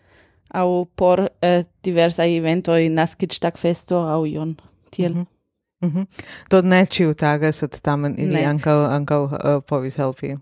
[0.54, 4.56] Au por eh, uh, diversa eventoi, nascitstag festo au ion
[4.90, 5.12] tiel.
[5.12, 5.35] Mm -hmm.
[5.82, 6.06] Mm -hmm.
[6.50, 10.36] Do ne ciu tage, sed tamen ili ankaŭ ankaŭ uh, povis helpi.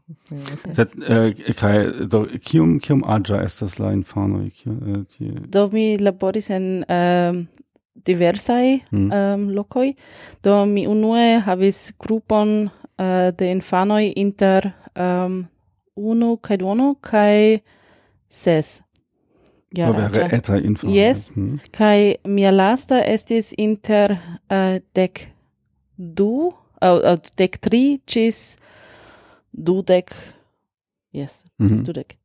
[0.72, 4.50] Sed uh, kaj do kiom kiom aĝa estas la infanoj?
[4.66, 5.04] Uh,
[5.48, 7.46] do mi laboris en um,
[7.94, 9.10] diversaj mm.
[9.12, 9.92] um, lokoj.
[10.44, 12.68] Do mi unue havis grupon
[12.98, 15.46] uh, de infanoj inter um,
[15.96, 17.58] unu kaj duono kaj
[18.28, 18.82] ses.
[19.76, 20.28] Ja, Jaraĝa.
[20.32, 20.94] eta infano.
[20.94, 21.30] Yes.
[21.34, 21.58] Mm.
[21.70, 25.26] Kai mia lasta estis inter eh, uh, dec
[25.96, 28.56] du, eh, eh, au, uh, dec tri cis
[29.52, 30.14] du dec,
[31.14, 31.76] Yes, mm -hmm.
[31.76, 32.16] cis du dec.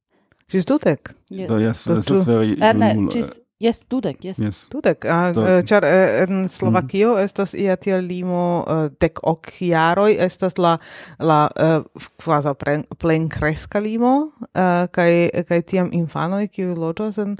[0.47, 0.99] Cis du dec?
[1.29, 1.47] Yes.
[1.47, 2.57] Do, yes, so, this ist very...
[2.61, 4.37] Ah, ne, ĝis Yes, dudek, yes.
[4.39, 4.67] yes.
[4.71, 7.23] Dudek, uh, uh, char uh, en Slovakio mm.
[7.25, 10.77] estas ia tia limo eh, uh, dec ok jaroi, estas la,
[11.19, 12.53] la eh, uh, quasi
[12.97, 17.35] plen cresca limo, eh, uh, kai, kai tiam infanoi, kiu loĝas en,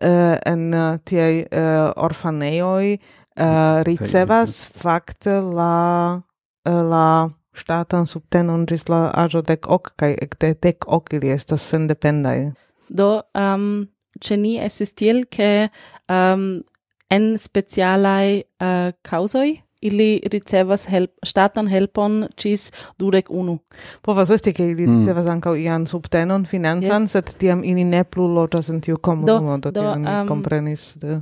[0.00, 2.96] uh, en uh, tiai uh, orfaneioi,
[3.36, 6.22] uh, ricevas fakte la,
[6.64, 12.54] la ŝtatan subtenon ĝis la aĝo dek ok kaj ekde dek ok ili estas sendependaj.
[12.88, 13.84] Do, um,
[14.20, 15.70] ce ni estis tiel che
[16.08, 16.62] um,
[17.10, 23.58] en specialai uh, causoi ili ricevas help, statan helpon cis dudek unu.
[24.02, 25.00] Povas esti, ke ili mm.
[25.00, 27.12] ricevas ian subtenon finanzan, yes.
[27.12, 31.20] sed tiam ili ne plu lotas in tiu comunumo, do, do, do um, comprenis De...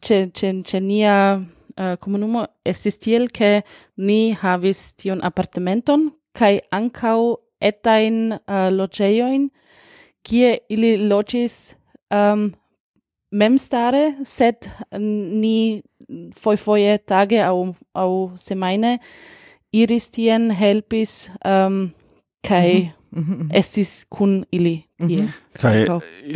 [0.00, 3.62] Ce, ce, ce nia uh, comunumo estis tiel, ke
[3.96, 9.48] ni havis tion apartamenton, kai ankau etain uh, loĝejojn,
[10.24, 11.74] kie ili loĝis
[12.14, 12.52] Ehm, um,
[13.34, 15.82] memstare, sed ni
[16.36, 18.98] foifoje tage au, au semaine
[19.72, 21.90] iris tien helpis um,
[22.46, 23.48] kai mm -hmm.
[23.58, 25.08] estis kun ili mhm.
[25.08, 25.20] tie.
[25.20, 25.60] Mm -hmm.
[25.60, 25.86] Kai,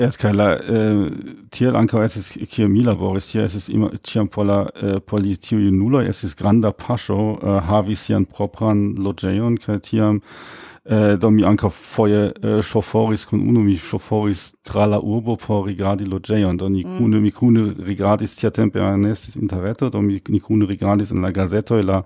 [0.00, 1.10] yes, kai la, eh,
[1.50, 5.36] tiel ankaŭ estis kie mi laboris, tie estis ima, ĉiam por la eh, por li
[5.36, 10.20] tiuj estis granda paŝo eh, havi sian propran loĝejon kaj tiam
[10.88, 15.66] äh, do mi anka foje äh, choforis kun unu mi choforis tra la urbo por
[15.66, 16.98] rigardi loĝejon do ni mm.
[16.98, 17.22] kune mm.
[17.22, 21.82] mi kune rigardis tia tempe anestis interreto do mi ni kune rigardis in la gazetoj
[21.82, 22.02] la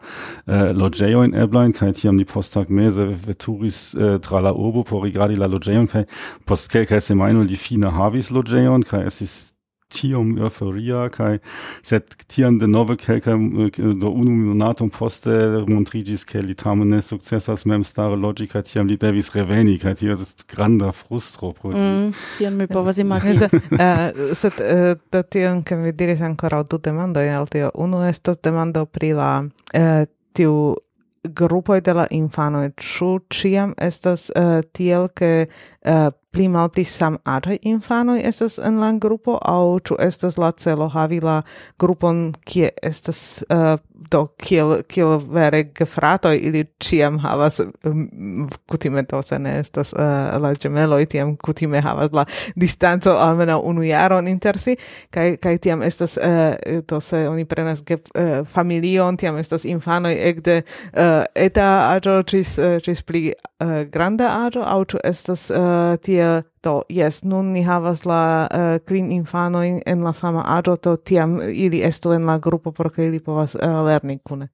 [0.48, 5.36] äh, eh, in eblajn kai tiam ni posttagmeze veturis äh, tra la urbo por rigardi
[5.36, 6.04] la loĝejon kai
[6.44, 9.61] post kelkaj semajnoj li fine havis logeon kai es ist
[9.92, 11.38] tiom euphoria kai
[11.82, 15.36] set tiam de nove kelka eh, do unu monaton poste
[15.68, 20.16] montrigis ke li tamen ne sukcesas mem stare logica tiam li devis reveni kai tio
[20.18, 25.76] ist granda frustro pro mm, tiam mi povas imagini uh, set uh, do tiam ke
[25.76, 27.70] mi diris ancora du demando al tio.
[27.74, 30.76] Unu estas demando pri la uh, tiu
[31.22, 32.70] grupoi de la infanoj.
[32.76, 35.46] Ĉu ĉiam estas uh, tiel ke
[35.84, 41.20] uh, pli malpli samaraj infanoi estas en la grupo au ĉu estas la celo havi
[41.20, 41.42] la
[41.78, 43.76] grupon kie estas uh,
[44.10, 50.40] do kiel kiel vere gefratoj ili ĉiam havas um, kutime to se ne estas uh,
[50.42, 52.24] la ĝemeloj tiam kutime havas la
[52.56, 54.76] distanco almenaŭ unu jaron inter si
[55.10, 60.14] kaj kaj tiam estas uh, to se oni prenas ge, uh, familion tiam estas infanoj
[60.30, 65.71] ekde uh, eta aĝo ĝis uh, ĝis pli uh, granda aĝo aŭ ĉu estas uh,
[65.72, 70.76] Eh, tie do yes nun ni havas la uh, kvin infanojn en la sama aĝo
[70.76, 74.48] to tiam ili estu en la grupo por ke ili povas uh, lerni kune.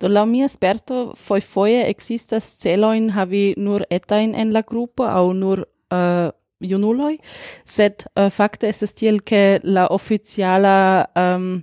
[0.00, 5.32] Do la mia sperto foi fojfoje ekzistas celoin havi nur etain en la grupo aŭ
[5.32, 6.30] nur uh,
[6.60, 7.18] junuloi,
[7.64, 11.62] sed uh, fakte estas tiel che la oficiala um,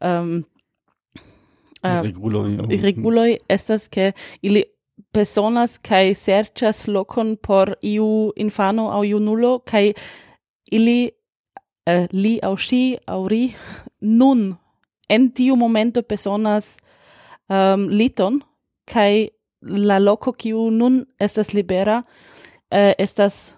[0.00, 0.44] um,
[1.84, 4.64] uh, reguloi, reguloj estas che ili
[5.12, 9.94] personas kai serchas lokon por iu infano aŭ junulo kai
[10.72, 11.10] ili
[11.90, 13.54] uh, li au shi au ri
[14.20, 14.54] nun
[15.08, 16.76] en tiu momento personas
[17.48, 18.40] um, liton
[18.92, 19.30] kai
[19.62, 23.56] la loco kiu nun estas libera uh, estas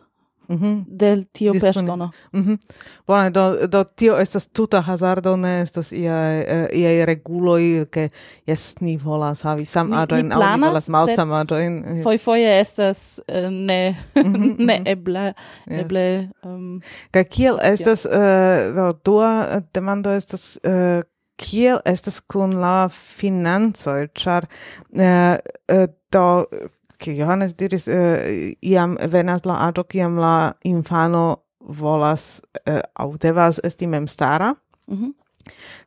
[0.49, 1.25] mm -hmm.
[1.33, 2.11] tio persona.
[2.33, 2.41] Mhm.
[2.41, 2.59] Mm -hmm.
[3.07, 8.09] Bone, do, do tio estas tuta hazardo, ne estas iaj, uh, eh, iaj reguloi, ke
[8.47, 12.03] jes, ni volas havi sam aĝojn, au ni volas malsam adoin.
[12.03, 14.65] Foi foie estas uh, ne, mhm, mhm.
[14.65, 15.33] ne eble,
[15.67, 15.81] yeah.
[15.81, 16.29] eble...
[16.45, 20.59] Um, Kaj kiel estas, uh, do, dua demando estas...
[20.65, 21.03] Uh,
[21.39, 25.37] kiel estas kun la financoj, ĉar uh,
[25.71, 26.25] uh, do
[26.99, 33.61] Ki Johannes diris, uh, iam venas la ato, kiam la infano volas uh, au devas
[33.65, 34.55] esti memstara.
[34.87, 35.13] Mm -hmm.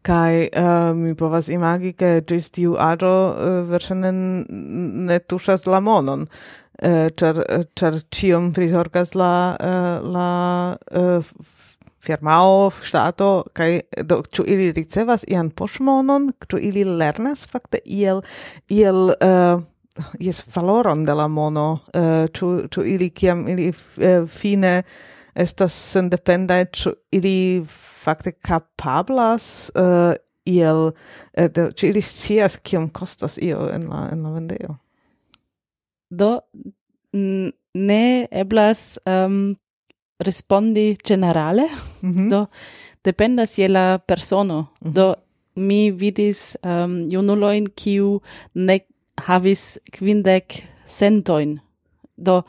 [0.01, 4.11] Kai uh, mi povas imagi, ke ĝis tiu aĝo uh, verŝajne
[5.07, 6.27] ne tuŝas la monon,
[6.83, 7.43] uh, ĉar
[7.75, 7.99] ĉar
[8.55, 10.29] prizorgas la uh, la
[10.91, 11.25] uh,
[12.01, 18.23] firmao, ŝtato kaj do ĉu ili ricevas ian poŝmonon, ĉu ili lernas fakte iel
[18.69, 19.61] iel uh,
[20.19, 24.83] jes valoron de la mono uh, ĉu ĉu ili kiam ili uh, fine
[25.35, 27.65] estas sendependaj ĉu ili
[28.03, 30.13] fakte kapablas uh,
[30.45, 30.93] iel uh,
[31.55, 34.77] de, ĉu ili scias kiom kostas io en la en la vendejo
[36.09, 36.39] do
[37.73, 39.55] ne eblas um,
[40.19, 41.67] respondi generale
[42.01, 42.29] mm -hmm.
[42.29, 42.45] do
[43.03, 44.93] dependas je la persono mm -hmm.
[44.93, 45.15] do
[45.55, 45.67] mhm.
[45.67, 48.21] mi vidis ehm, um, junuloin kiu
[48.53, 48.79] ne
[49.19, 51.59] havis kvindek centoin.
[52.17, 52.41] Do,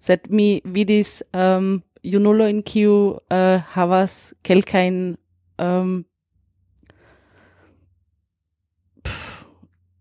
[0.00, 2.94] sed mi vidis um, junulojn, kiu
[3.30, 5.16] uh, havas kelkain
[5.58, 6.00] um,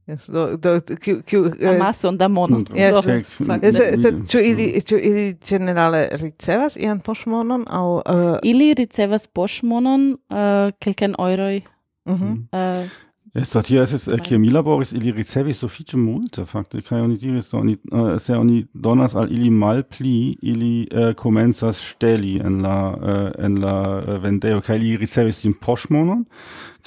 [0.10, 2.64] Yes, do, do, kiu, kiu, eh, Amason da mono.
[2.74, 4.26] Yes, yes, eh, sed, mm.
[4.26, 8.40] ĉu ili, ĉu ili generale ricevas ian poŝmonon aŭ uh...
[8.44, 11.62] ili ricevas poŝmonon uh, kelkajn eŭroj.
[12.10, 12.26] Mhm.
[12.26, 12.98] Mm uh,
[13.34, 17.04] Es dort hier ist äh, estis, kie mi laboris, ili ricevis sufiĉe multe, fakte, kaj
[17.06, 22.40] oni diris, do, oni, äh, se oni donas al ili malpli, ili äh, komencas ŝteli
[22.42, 26.26] en la, äh, en la äh, vendejo, kaj ili ricevis tiun poŝmonon,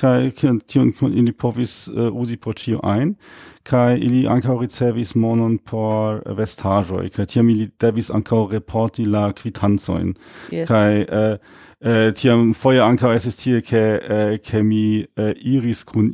[0.01, 0.33] kaj
[0.67, 3.15] tion ili povis äh, uzi por ĉio ajn,
[3.63, 10.17] kaj ili ankaŭ ricevis monon por vestaĵoj, kaj tiam ili devis ankaŭ reporti la kvitancojn.
[10.51, 10.67] Yes.
[10.67, 11.39] kai äh,
[11.81, 16.11] äh, tiam foje ankaŭ estis tie, ke, äh, ke mi äh, iris kun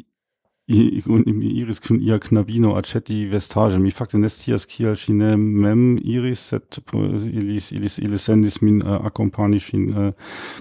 [0.69, 6.79] iris kun ia knabino aceti vestage mi fakte nestias kial ŝi ne mem iris sed
[6.79, 10.13] eh, ilis ilis ilis sendis min eh, uh, akompani ŝin uh, eh,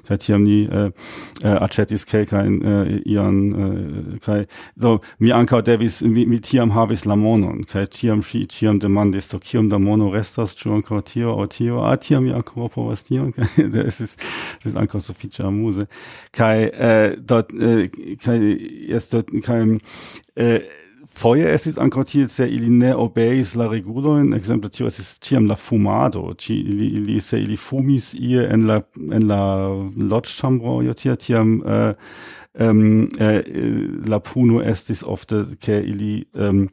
[0.08, 1.10] kaj tiam ni uh,
[1.44, 7.20] aĉetis kelkajn uh, ian uh, kaj do mi ankaŭ devis mi, mi tiam havis la
[7.20, 11.50] monon kaj tiam ŝi ĉiam demandis do kiom da mono restas ĉu ankaŭ tio aŭ
[11.52, 11.84] tio?
[11.84, 13.50] A tiam mi ankoraŭ povas tion kaj
[13.90, 15.90] estis estis ankaŭ sufiĉe amuze
[16.32, 17.84] kaj uh, dort uh,
[18.24, 18.40] kaj
[19.12, 19.62] dort kaj
[20.36, 20.60] Äh,
[21.18, 25.56] Foje estis ankaŭ tiel, se ili ne obeis la regulojn, ekzemple tio estis ĉiam la
[25.58, 28.82] fumado, Ci, ili, ili, se ili fumis ie en la,
[29.18, 29.42] en la
[30.12, 31.96] loĝĉambro, jo tia, tiam äh,
[32.60, 33.42] ähm, äh,
[34.06, 36.70] la puno estis ofte, ke ili ähm,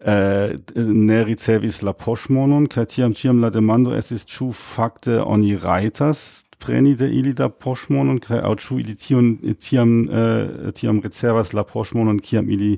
[0.00, 6.45] äh, ne ricevis la poŝmonon, kaj tiam ĉiam la demando estis ĉu fakte oni rajtas
[6.58, 11.64] preni de ili da poŝmonon kaj aŭ ĉu ili tion tiam äh, tiam ricevas la
[11.64, 12.76] poŝmonon kiam ili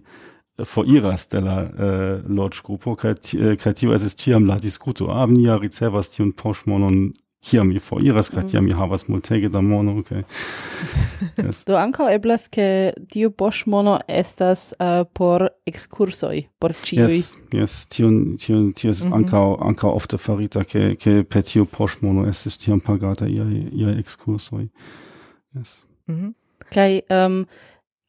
[0.65, 5.11] foriras de la eh, loĝgrupo kaj eh, kaj tio estas ĉiam la diskuto.
[5.15, 8.49] Ah nia ricevas tiun poŝmonon kiam mi foriras kaj mm.
[8.49, 10.23] tiam mi havas multege da mono kaj
[11.47, 11.65] yes.
[11.67, 18.37] do ankaŭ eblas ke tiu poŝmono estas uh, por ekskursoj por ĉiuj yes yes tion
[18.37, 19.17] tion tio estas mm -hmm.
[19.17, 24.69] ankaŭ ankaŭ ofte farita ke ke per tiu poŝmono estis tiam pagata iaj iaj ekskursoj
[25.55, 26.33] yes mm -hmm.
[26.75, 27.47] kaj um,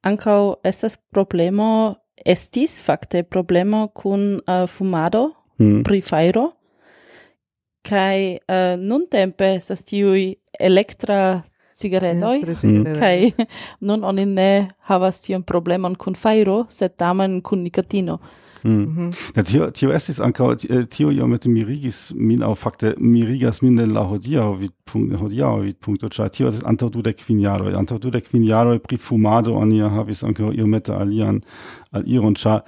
[0.02, 5.84] ankaŭ estas problemo estis fakte problemo kun uh, fumado mm.
[5.84, 6.52] pri fajro
[7.90, 11.42] kai eh, uh, nun tempe estas tiuj elektra
[11.80, 13.48] cigaretoi, yeah, kai
[13.88, 14.52] nun oni ne
[14.90, 18.20] havas tiun problemon kun fajro sed tamen kun nikotino.
[18.64, 18.72] Mm.
[18.72, 19.12] Mhm.
[19.36, 24.04] Ja, tio, tio estis ankaŭ eh, tio iomete mirigis min aŭ fakte mirigas min la
[24.04, 28.80] hodiaŭ vidpunkt hodiaŭ vidpunkto ĉar tio estis antaŭ dudek kvin jaroj antaŭ dudek kvin jaroj
[28.84, 31.40] pri fumado oni havis ankaŭ iomete alian
[31.92, 32.66] aliron ĉar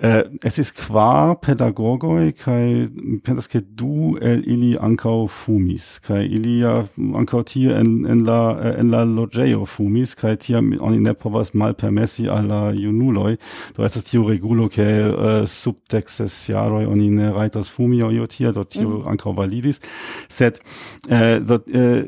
[0.00, 2.88] Uh, es ist qua pedagogoi kai
[3.24, 6.84] pensas ke du el ili ankau fumis kai ili ja
[7.18, 11.50] ankau tie en, en la äh, en la logeo fumis kai tier oni ne povas
[11.52, 13.36] malpermesi al alla junuloj
[13.74, 18.52] do estas tio regulo ke äh, uh, subtexes jaroi oni ne rajtas fumi io tia
[18.52, 19.08] do tio mm.
[19.08, 19.80] ankau validis
[20.28, 20.62] set
[21.10, 22.04] uh, do uh,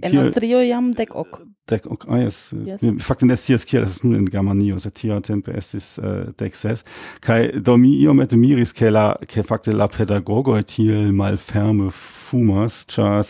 [0.00, 2.54] en trio jam dek ok Dek ok ah, yes.
[2.62, 2.82] yes.
[3.02, 6.85] fakte ne scias kiel estas nun in Germanio sed tia tempe estis uh, dek ses
[7.20, 13.22] Kai do mi iomete miris che la fakte la pedagogo tiel malferme fumas, ĉar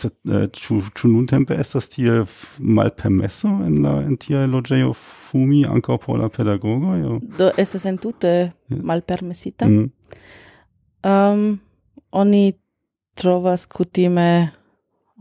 [0.53, 2.27] chu nun tempe nuntempe estas tiel
[2.59, 6.97] malpermeso in la in tia logeo fumi ankaŭ por la pedagogo?
[6.97, 7.87] io Do estas
[8.69, 9.91] mal permesita Mm.
[11.05, 11.61] Um,
[12.11, 12.53] oni
[13.15, 14.51] trovas kutime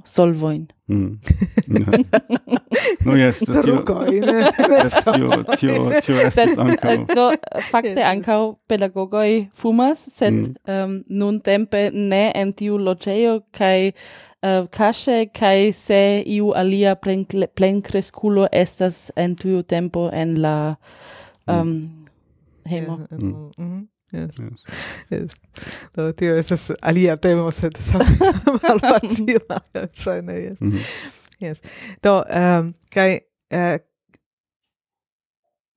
[0.03, 0.67] solvoin.
[0.88, 1.19] Mm.
[3.05, 6.91] no yes, das tio, das tio, tio, tio estes ancau.
[6.91, 7.31] Eh, do,
[7.71, 10.55] fakte ancau pedagogoi fumas, sed mm.
[10.67, 13.93] um, nun tempe ne en tiu logeo kai
[14.43, 20.41] uh, eh, case, kai se iu alia plen, plen cresculo estas en tiu tempo en
[20.41, 20.75] la
[21.47, 22.05] um, mm.
[22.65, 22.97] hemo.
[22.97, 23.51] Yeah, eh, mm.
[23.58, 23.94] mm -hmm.
[24.11, 24.31] Yes.
[24.39, 24.65] Yes.
[25.09, 25.31] yes.
[25.95, 28.05] Do tio estas alia temo, sed same
[28.63, 29.59] malfacila,
[30.03, 30.61] ŝajne, yes.
[30.61, 31.21] Mm -hmm.
[31.39, 31.61] Yes.
[32.03, 33.19] Do, um, kaj
[33.51, 33.79] uh,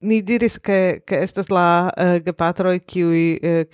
[0.01, 3.67] ni diris ke ke estas la eh, uh, gepatro kiu uh, eh,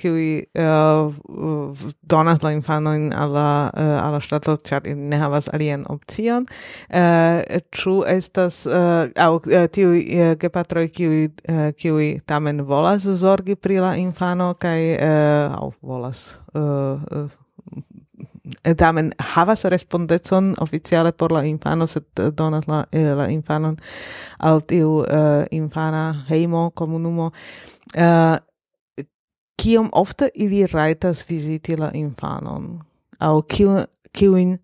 [0.55, 5.85] uh, eh, donas la infanojn al la uh, ala stato ŝtato ĉar ne havas alien
[5.89, 6.47] opcion.
[6.89, 13.55] Uh, ĉu estas uh, au uh, tiuj uh, gepatro kiuj uh, kiuj tamen volas zorgi
[13.55, 17.44] pri la infano kaj uh, au volas uh, uh,
[18.77, 23.77] tamen havas respondecon oficiale por la infano, sed eh, donas la, eh, la infanon
[24.39, 27.31] al tiu uh, infana heimo, comunumo.
[27.97, 28.37] Uh,
[29.63, 32.83] kiom ofte ili raitas viziti la infanon?
[33.21, 33.71] Au kiu,
[34.13, 34.59] kiuin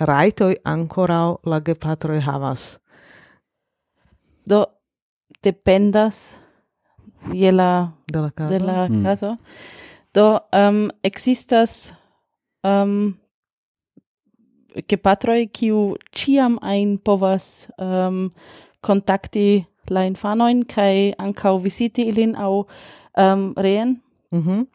[0.00, 2.78] raitoi ancorau la gepatroi havas?
[4.48, 4.64] Do,
[5.44, 6.38] dependas
[7.32, 8.52] je la, de la caso.
[8.52, 9.32] De la caso.
[9.32, 9.38] Mm.
[10.14, 11.94] Do, um, existas
[12.62, 13.14] um,
[14.88, 18.32] gepatroi kiu ciam ein povas um,
[18.80, 22.66] contacti la infanoin kai ancau visiti ilin au
[23.16, 24.02] um, reen.
[24.30, 24.66] Mm -hmm.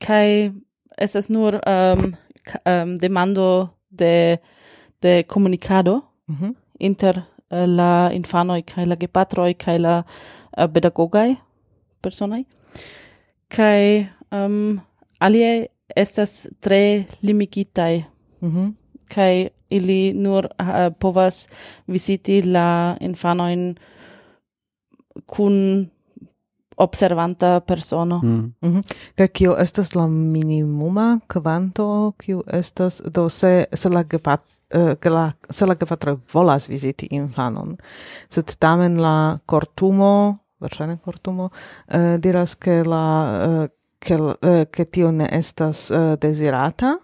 [0.00, 0.52] Kai
[0.96, 2.14] es es nur um,
[2.66, 4.38] um, demando de
[5.02, 6.54] de comunicado mm -hmm.
[6.78, 10.04] inter uh, la infanoi kai la gepatroi kai la
[10.58, 11.36] uh, pedagogai
[12.02, 12.46] personai
[13.48, 14.80] kai um,
[15.20, 18.04] alie estas tre limigitaj.
[18.40, 18.74] Mm -hmm.
[19.14, 21.48] Kaj ili nur uh, povas
[21.86, 23.74] visiti la infanojn
[25.26, 25.86] kun
[26.76, 28.20] observanta persono.
[28.22, 28.54] Mm.
[28.62, 28.82] Mm -hmm.
[29.14, 34.40] Kaj kio estas la minimuma kvanto, kio estas do se, se la gepat,
[34.74, 37.76] uh, eh, la, se la gepatro volas viziti infanon,
[38.28, 41.50] sed tamen la cortumo, verŝajne cortumo, uh,
[41.88, 43.04] eh, diras ke la
[43.48, 43.75] uh,
[44.06, 46.94] che, uh, che tio ne estas uh, desirata,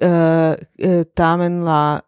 [0.00, 2.00] uh, uh, tamen la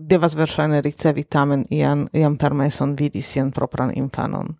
[0.00, 4.54] devas verŝajne ricevi tamen ian, ian permeson vidi sian propran infanon.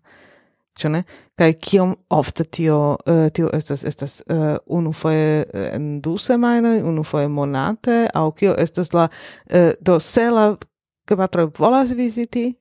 [0.79, 1.01] Ĉu ne?
[1.39, 8.05] Kaj kiom ofte tio, uh, tio estas, estas uh, unufoje en du semajnoj, unufoje monate,
[8.13, 10.51] aŭ kio estas la, uh, do se la
[11.07, 12.53] gepatroj volas viziti.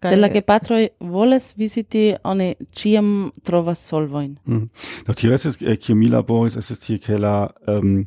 [0.00, 0.14] Kaj...
[0.14, 4.68] Se la gepatroj volas visiti oni ciam trovas solvoin Mm.
[5.06, 7.48] Do tio estis, eh, kio mi laboris, estis tie, ke la...
[7.68, 8.06] Ehm, um,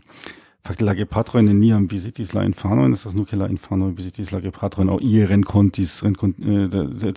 [0.62, 4.92] Fakte la gepatroj neniam visitis la infanojn, estas nur ke la infanoj vizitis la gepatrojn
[4.94, 5.38] aŭ ie eh,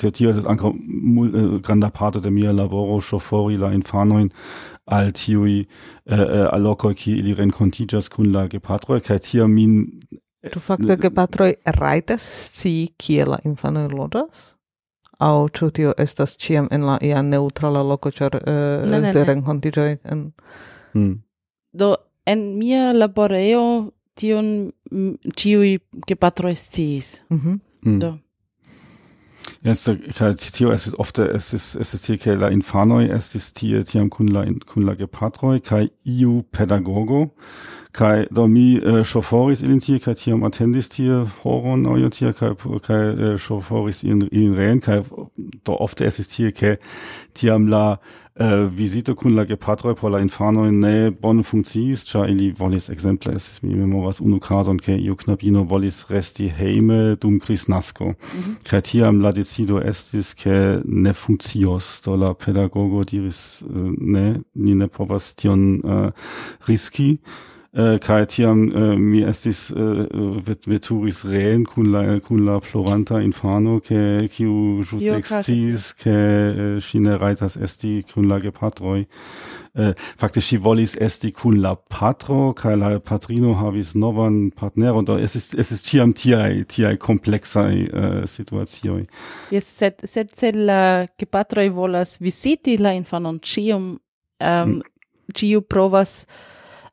[0.00, 4.30] der Tio estas äh, eh, granda parte de mia laboro ŝofori la infanojn
[4.86, 5.66] al tiui äh,
[6.06, 10.00] eh, äh, alloco kie ili renkontiĝas kun la gepatro kaj tia min
[10.52, 12.22] Tu fakte gepatroj raitas
[12.58, 14.56] si kie la infano lodas?
[15.20, 19.98] Au tu tio estas ciam en la ia neutrala loco char uh, eh, de rencontigioi
[20.04, 20.32] en...
[20.92, 21.22] Hmm.
[21.72, 24.70] Do, en mia laboreo tion
[25.36, 27.20] ĉiuj gepatroj sciis.
[27.30, 27.58] Mm -hmm.
[27.82, 27.98] mm.
[27.98, 28.18] Do.
[29.64, 29.88] Yes,
[30.18, 34.44] kaj tio estis ofte es ist es ke la infanoj estis es tiam kun la
[34.66, 37.28] kun la gepatroi kai iu pedagogo
[37.94, 42.32] kai do mi äh, uh, chauffeuris ilin tie kai tiam attendis tie horon oio tie
[42.32, 45.02] kai kai äh, uh, chauffeuris in in ren kai
[45.64, 46.78] do ofte es tie ke
[47.34, 52.04] tiam la äh, uh, visito kun la gepatro por la infano in ne bon funkciis
[52.04, 57.16] cha ili volis ekzemple estis mi memoras unu kazon ke iu knabino volis resti heime
[57.16, 58.70] dum nasco mm -hmm.
[58.70, 64.74] kaj tiam la decido estis ke ne funkcios do la pedagogo diris uh, ne ni
[64.74, 66.10] ne povas tion uh,
[66.68, 67.18] riski
[67.74, 70.06] äh, kai tiam äh, mi estis äh,
[70.46, 76.80] vet, veturis reen kun la kun la floranta infano ke kiu jus exis ke äh,
[76.80, 79.06] shine ne raitas esti kun la gepatroi
[79.74, 85.08] äh, fakte si volis esti kun la patro kai la patrino havis novan partner und
[85.08, 89.06] es ist es ist tiam tiai tiai komplexa äh, situazioi
[89.50, 93.40] yes set set set la gepatroi volas visiti la infanon.
[93.42, 94.00] Cium um,
[94.40, 94.82] ähm, mm.
[95.34, 96.26] ciu provas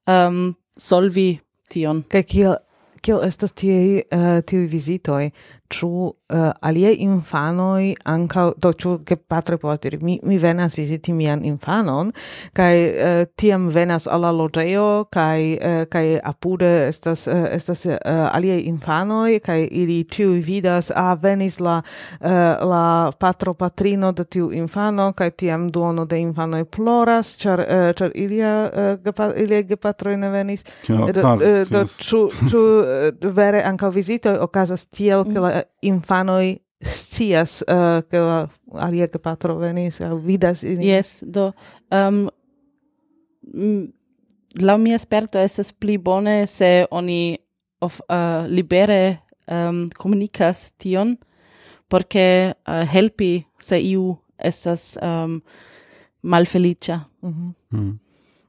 [0.07, 1.29] um, solvi
[1.71, 2.03] tion.
[2.09, 2.57] Kaj kiel
[3.01, 5.32] kiel estas tie eh, uh, tiu vizitoj
[5.72, 11.45] ĉu uh, aliaj infanoj ankaŭ do ĉu gepatroj povas diri mi, mi venas viziti mian
[11.45, 12.11] infanon
[12.57, 17.95] kaj uh, tiam venas al la loĝejo kaj uh, kaj apude estas uh, estas uh,
[18.32, 22.30] aliaj infanoj kaj ili ĉiuj vidas a ah, venis la uh,
[22.72, 28.11] la patro patrino de tiu infano kaj tiam duono de infanoj ploras ĉar uh, ĉar
[28.15, 30.65] ilia uh, gepa, ilia gepatroj ne venis.
[30.88, 31.36] Ja, do,
[31.69, 32.61] do, ĉu ĉu
[33.36, 38.18] vere ankaŭ vizitoj okazas tiel ke la infanoi scias uh, che
[38.74, 41.53] alia che patro venis au vidas in yes do
[41.91, 42.30] um
[44.59, 47.38] la mia esperto es pli bone se oni
[47.80, 51.18] of uh, libere um comunicas tion
[51.88, 55.41] porque uh, helpi se iu estas um
[56.22, 57.53] malfelicia mm -hmm.
[57.72, 57.99] mm.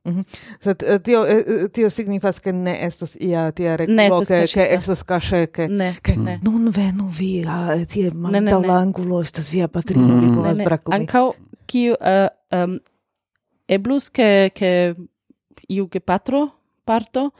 [0.04, 0.24] Mm -hmm.
[0.60, 4.66] Sed eh, tio eh, eh, tio signifas ke ne estas ia tia reklo ke ke
[4.74, 5.68] estas kaŝe ke
[6.02, 7.44] ke nun venu vi
[7.88, 10.34] tie malta la angulo estas via patrino vi mm.
[10.34, 10.96] povas brakumi.
[10.96, 11.32] Ankaŭ
[11.66, 12.28] kiu uh,
[12.64, 12.80] um,
[13.68, 14.94] eblus ke ke
[15.68, 16.48] iu gepatro
[16.84, 17.30] parto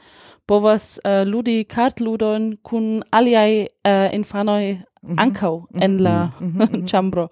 [0.45, 4.63] povas uh, ludi kartludon kun aliaj uh, infanoj
[5.01, 5.19] mhm.
[5.19, 6.61] ankaŭ en la mhm.
[6.63, 6.85] Mhm.
[6.89, 7.27] ĉambro.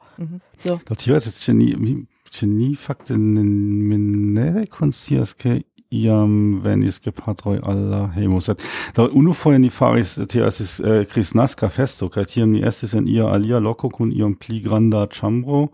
[0.63, 0.79] Do.
[0.97, 1.95] Tio estas ĉe ni
[2.43, 5.61] ni fakte min ne konscias ke
[5.91, 8.39] iam venis gepatroj alla la hejmo
[8.95, 12.93] Da unu unufoje ni faris äh, tio äh, Chris Nasca festo kai tiam ni estis
[12.93, 15.71] en ia alia loco kun iam pli granda chambro,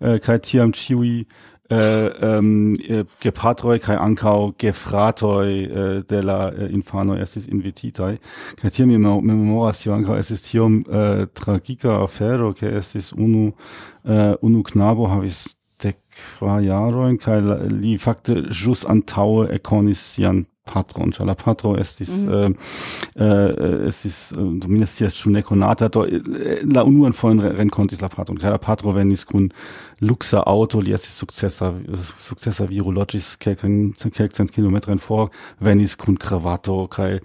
[0.00, 1.26] äh, kai tiam ciui
[1.68, 8.18] äh, ähm, äh, gepatroi kai ankau gefratoi äh, de la äh, infano estis invititai.
[8.56, 13.52] kai tiam mi memoras io ankau estis tiam äh, tragica afero ke estis unu
[14.04, 15.98] äh, unu knabo havis dec
[16.38, 22.10] qua ah, jaroin, kai li fakte jus antaue econis sian patron, ĉar la patro estis
[22.26, 22.54] mm.
[23.16, 26.04] äh, äh, estis eh, do mi ne scias ĉu ne konata, do
[26.66, 29.48] la unuan fojon renkontis la patron kai la patro venis kun
[30.02, 31.72] luxa auto li estis sukcesa
[32.26, 37.20] sukcesa viro kelken kelkajn kelkcent vor for, venis kun cravato kai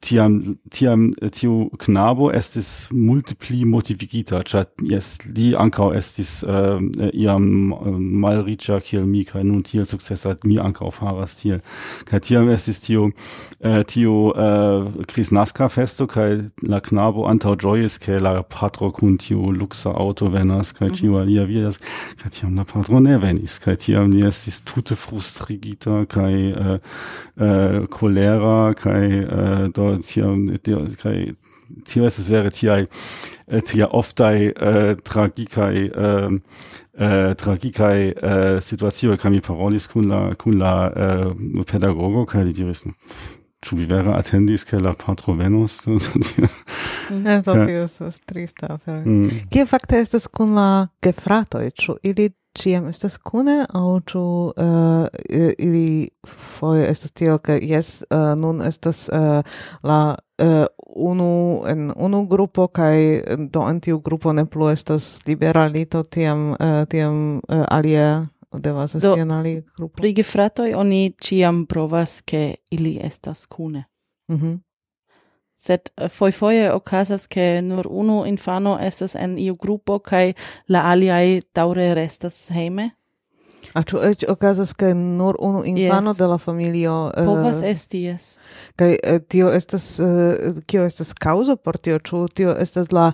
[0.00, 6.80] tiam tiam äh, tiu knabo estis multipli motivigita ĉar jes li ankaŭ estis uh,
[7.12, 11.60] iam ähm, malriĉa kiel mi kaj nun tiel sukcesa mi ankaŭ faras tiel.
[12.08, 18.90] Kaj tiam estis tiu uh, tiu uh, festo kaj la knabo antaŭĝojis ke la patro
[18.90, 20.96] kun tiu luksa auto venas kaj mhm.
[20.96, 21.76] ĉiu mm alia vidas
[22.22, 26.72] kaj tiam la patro ne venis kaj tiam li estis tute frustrigita kaj uh,
[27.36, 31.32] uh, kolera kaj uh, do do tiam tio kai
[31.86, 32.86] tio es wäre tiaj
[33.46, 36.40] eh, tia oftai äh, tragikai äh,
[36.98, 42.64] äh, tragikai äh, situatio kaj mi parolis kun la kun la äh, pedagogo kai di
[42.64, 42.94] wissen
[43.60, 45.82] Ĉu vi vere atendis ke la patro venos?
[47.10, 49.02] Ne, to tio estas trista afero.
[49.04, 49.48] Mm.
[49.50, 51.66] Kie fakte estas kun la gefratoj?
[51.74, 54.22] Ĉu ili ciam estas kune aŭ ĉu
[54.56, 55.06] uh,
[55.58, 59.42] ili foje estas tiel ke jes uh, nun estas uh,
[59.82, 60.64] la uh,
[60.96, 66.84] unu en unu grupo kaj do en tiu grupo ne plu estas liberalito tiam uh,
[66.88, 69.94] tiam uh, alia devas esti en alia grupo.
[69.96, 73.84] Pri gefratoj oni ciam provas ke ili estas kune.
[74.30, 74.46] Mhm.
[74.46, 74.69] Mm
[75.60, 80.34] sed eh, foifoie ocasas che nur uno infano esas en iu gruppo kai
[80.68, 82.90] la aliai daure restas heime
[83.76, 86.18] A ĉu eĉ okazas ke nur unu infano yes.
[86.18, 88.32] de la familio uh, povas esti yes.
[88.80, 93.10] Kaj uh, tio estas uh, kio estas kaŭzo por tio, ĉu tio estas la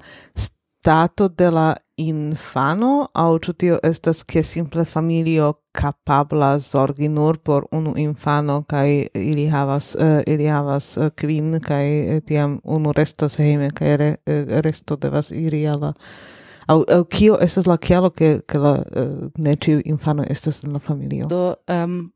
[0.87, 3.09] stato de la infano?
[3.13, 9.49] Au ĉu tio estas ke simple familio kapabla zorgi nur por unu infano kaj ili
[9.51, 14.61] havas uh, ili havas uh, kvin kaj uh, tiam unu restas hejme kaj re, uh,
[14.63, 15.93] resto devas iri al la
[16.69, 20.73] au, au kio estas la kialo ke ke la uh, ne ĉiu infano estas en
[20.73, 21.27] la familio?
[21.27, 22.13] Do um,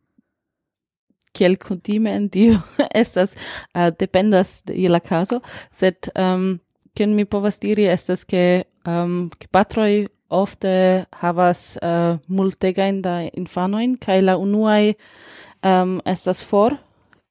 [1.34, 2.62] kiel kutime en tio
[3.02, 3.34] estas
[3.74, 5.40] uh, dependas de la caso,
[5.72, 6.60] sed um,
[6.96, 14.20] ken mi povas diri estas ke um, gepatroj ofte havas uh, multegajn da infanojn kaj
[14.22, 14.94] la unuaj
[15.62, 16.76] um, estas for.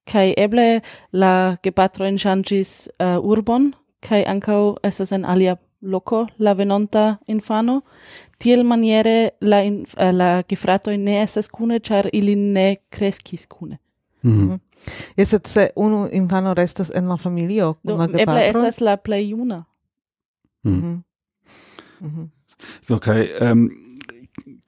[0.09, 0.81] Kaj eble
[1.11, 3.71] la gepatrojn ŝanĝis uh, urbon
[4.05, 7.81] kaj ankaŭ estas en alia loco la venonta infano.
[8.39, 13.79] Tiel maniere la in, uh, la gefrato ne estas kune char ili ne kreskis kune.
[14.21, 14.59] Mm -hmm.
[15.17, 18.21] Jes, se unu infano restas en la familio kun la gepatro.
[18.21, 19.65] Eble estas la plej juna.
[20.63, 21.01] Mm -hmm.
[22.01, 22.27] Mm -hmm.
[22.87, 23.27] Do kaj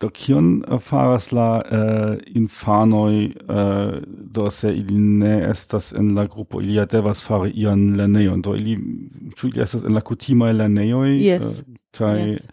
[0.02, 4.02] do kion faras la eh, uh, infanoi uh, eh,
[4.34, 8.56] do se ili ne estas en la grupo ili ja devas fari ian lernejon do
[8.56, 8.78] ili
[9.36, 11.43] ĉu ili estas en la kutimaj lernejoj yes.
[11.43, 12.47] uh, kaj yes.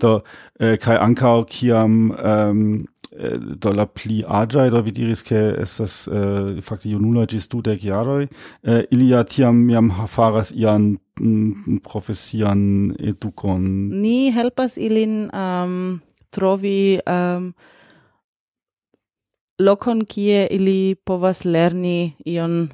[0.00, 6.04] do uh, kaj ankaŭ kiam um, do la pli agiae, do vi diris ke estas
[6.08, 11.80] uh, fakte junulaj ĝis dudek jaroj, eh, uh, ili ja tiam jam faras ian mm,
[11.82, 13.66] profesian edukon.
[14.00, 15.98] Ni helpas ilin um,
[16.30, 17.50] trovi um,
[19.60, 22.68] lokon kie ili povas lerni ion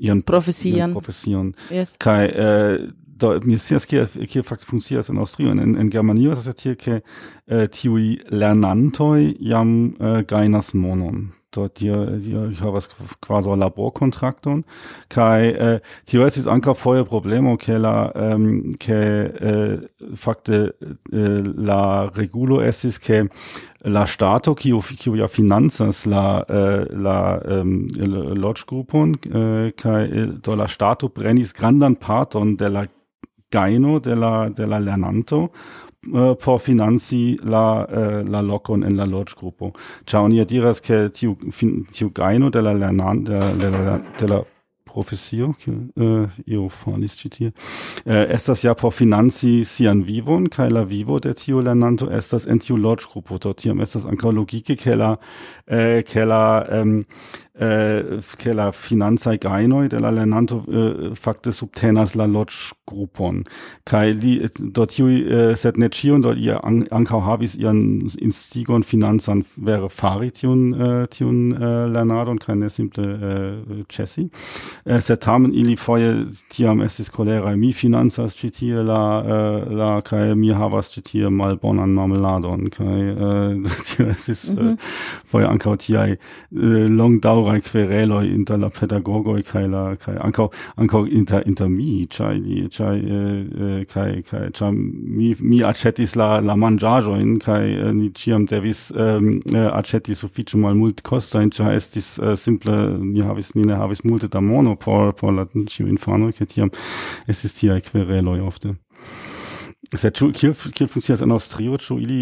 [0.00, 0.90] ian profesian.
[0.90, 1.52] Ian profesion.
[1.70, 1.96] Yes.
[1.98, 2.78] Kai eh,
[3.18, 7.66] da, ministerias que, que fac funkcias en Austrio, en, en Germanio estas tie ke eh,
[7.68, 11.30] tiuj lernantoj jam eh, gajnas monon.
[11.54, 12.88] Do tie tie havas
[13.22, 14.64] kvazaŭ laborkontrakton
[15.14, 15.76] kaj eh,
[16.10, 18.98] tio estis ankaŭ foje problemo ke la ehm, ke
[19.52, 19.76] eh,
[20.18, 21.38] fakte eh,
[21.70, 23.22] la regulo estis ke
[23.84, 27.86] la stato kiu kiu ja financas la eh, la ähm,
[28.34, 30.02] loĝgrupon eh, kaj
[30.74, 32.86] stato prenis grandan parton de la
[33.54, 35.40] gaino de la, de la lernanto
[36.12, 39.72] uh, por financi la uh, la locon en la lodge grupo
[40.06, 44.26] cha oni diras ke tiu fin, tiu gaino de la lernan de, de la de
[44.26, 44.42] la
[44.94, 50.46] profesio ke äh, uh, io fornis ĉi tie uh, estas ja por financi sian vivon
[50.48, 54.30] kaj la vivo de tiu lernanto estas en tiu lodge grupo dort tiam estas ankaŭ
[54.36, 56.42] logike ke la uh, ke la
[56.78, 57.00] um,
[57.56, 63.44] Äh, eh, che la financaj gajnoj de la lernanto eh, fakte subtenas la lodge grupon
[63.84, 67.78] kai li dort tiuj eh, äh, sed ne ĉiun dort ia an, ankaŭ havis ian
[68.18, 74.26] instigon finanzan vere fari tiun tun tiun eh, lernadon kaj ne simple eh, ĉesi
[74.86, 76.10] eh, sed tamen ili foje
[76.50, 81.30] tiam estis koleraj mi financas ĉi tie la eh, la kaj mi havas ĉi tie
[81.30, 84.72] malbonan marmeladon kaj eh, tio estis mm -hmm.
[84.72, 86.18] eh, foje ankaŭ tiaj eh,
[87.44, 90.46] pluraj kvereloj inter la pedagogoj kaj la kaj ankaŭ
[90.80, 96.16] ankaŭ inter inter mi ĉar li ĉar eh, eh, kaj kaj ĉar mi mi aĉetis
[96.16, 102.32] la la manĝaĵojn kaj eh, ni ĉiam devis um, aĉeti sufiĉe malmultkostajn ĉar estis uh,
[102.38, 106.46] simple ni havis ni ne havis multe da mono por por la ĉiuj infanoj kaj
[106.54, 106.72] tiam
[107.28, 108.74] estis tiaj kvereloj ofte.
[109.96, 112.20] Sed kiel kiel funkcias en Aŭstrio ĉu ili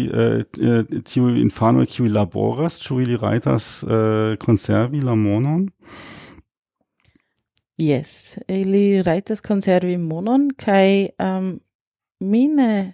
[1.09, 3.83] tiu infanoj kiuj laboras ĉu ili rajtas
[4.39, 5.69] konservi la monon
[7.77, 11.59] Yes, ili raitas conservi monon, kai um,
[12.19, 12.93] mine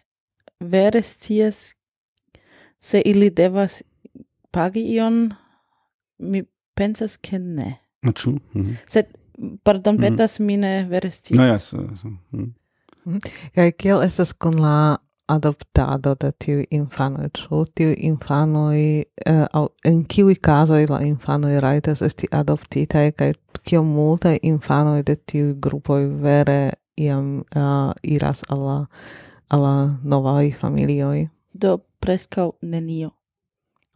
[0.60, 1.76] vere scias
[2.80, 3.84] se ili devas
[4.52, 5.34] pagi ion,
[6.20, 6.44] mi
[6.76, 7.76] pensas ke ne.
[8.02, 8.72] Na ĉu mhm.
[8.88, 9.06] Sed,
[9.64, 10.02] pardon, Mhm.
[10.02, 11.38] petas, mine vere scias.
[11.38, 12.08] Na ja so, so.
[12.32, 12.54] mhm.
[13.06, 13.18] Mhm.
[13.56, 14.98] Kaj kiel estas kun la
[15.30, 22.02] adoptado de tiu infanoj, ĉu tiu infanoj eh, aŭ en kiuj kazoj la infanoj rajtas
[22.02, 23.12] esti adoptitaj?
[23.12, 23.34] Kaj
[23.64, 28.80] kiom multaj infanoj de tiuj grupoj vere iam uh, eh, iras al la
[29.50, 31.28] al la novaj familioj?
[31.54, 33.12] Do preskaŭ nenio.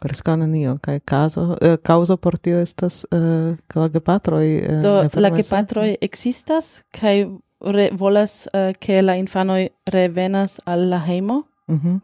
[0.04, 0.78] Preskaŭ nenio.
[0.82, 6.82] Kaj kazo eh, kaŭzo por tio estas eh, la gepatroj eh, Do la gepatroj ekzistas
[6.99, 7.28] kaj
[7.64, 11.47] re, volas eh, uh, che la infanoi revenas alla heimo.
[11.72, 12.01] Mm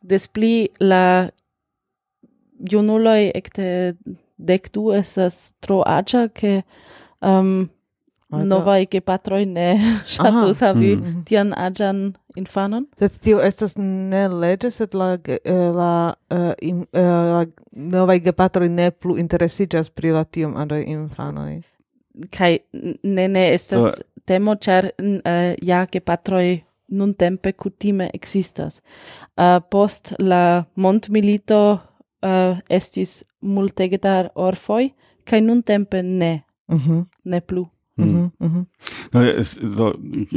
[0.00, 1.30] Despli Des pli la
[2.58, 3.96] junuloi ecte
[4.36, 6.64] dec du esas tro agia che
[7.20, 7.68] um, ehm,
[8.30, 8.46] Alter.
[8.46, 9.80] Novaj gepatroj ne
[10.14, 11.02] ŝatus havi mm.
[11.02, 11.24] -hmm.
[11.24, 12.86] tian aĝan infanon.
[12.98, 18.20] Sed tio estas ne leĝe, sed la eh, la, eh, uh, in, uh, la novaj
[18.20, 21.62] gepatroj ne plu interesiĝas pri la tiom aĝaj infanoj.
[22.30, 22.58] Kai
[23.02, 28.80] ne ne estas so, temo, ĉar uh, ja gepatroj nuntempe kutime existas.
[29.36, 34.92] Uh, post la montmilito uh, estis multegetar orfoi,
[35.24, 37.04] kai nun nuntempe ne, uh -huh.
[37.24, 37.66] ne plu.
[37.98, 38.48] Mhm, mm.
[38.48, 38.66] Mm.
[39.12, 39.92] No, es, do,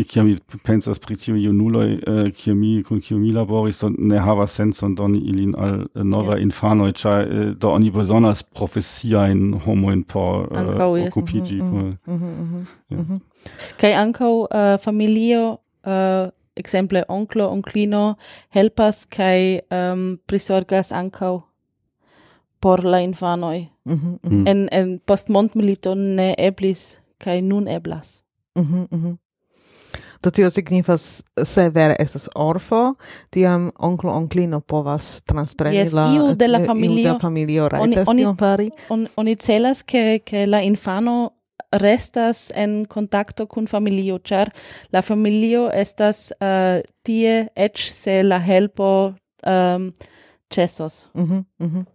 [0.10, 4.20] kiam mi pensas pri tiu junuloj, eh, kiam mi kun kiu mi laboris, do ne
[4.20, 6.46] havas sencon doni ilin al eh, nova yes.
[6.48, 11.62] infanoj, ĉar eh, do oni bezonas profesiajn homojn por eh, okupiĝi.
[11.62, 13.24] Mhm, mhm,
[13.82, 18.16] kaj ankaŭ eh, familio eh, uh, Exemple onklo, onklino
[18.50, 21.40] helpas kai, um, prisorgas ankaŭ
[22.62, 23.70] por la Infanoi.
[23.86, 24.50] Mm -hmm, mm -hmm.
[24.50, 28.24] En, en Postmontmilito ne eblis kai nun eblas.
[28.58, 29.08] Mhm, mm mhm.
[29.08, 29.18] Mm
[30.24, 32.94] Do tio signifas se vere estas orfo,
[33.34, 38.08] tiam onklo onklino povas transpreni yes, la iu de la familio, iu de familio rajtas
[38.08, 38.68] oni, tion fari.
[38.94, 41.32] On, oni celas ke, ke la infano
[41.82, 44.52] restas en contacto kun familio, char
[44.94, 49.14] la familio estas uh, tie ec se la helpo
[49.44, 49.94] ehm, um,
[50.54, 51.08] cesos.
[51.16, 51.86] Mm -hmm, mm -hmm.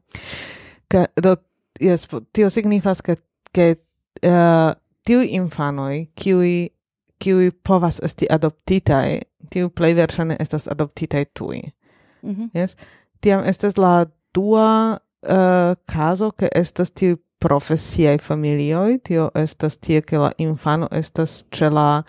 [0.89, 1.37] Ka, do,
[1.81, 3.17] yes, tio signifas ke,
[3.53, 3.77] ke
[4.25, 4.73] uh,
[5.07, 6.69] tiu infanoi, kiui,
[7.23, 11.63] kiui povas esti adoptitae, tiu plei versane estas adoptitae tui.
[12.23, 12.51] Mm -hmm.
[12.55, 12.77] Yes?
[13.21, 20.19] Tiam estas la dua uh, caso, che estas tiu profesiae familioi, tio estas tie, che
[20.19, 22.03] la infano estas ce la,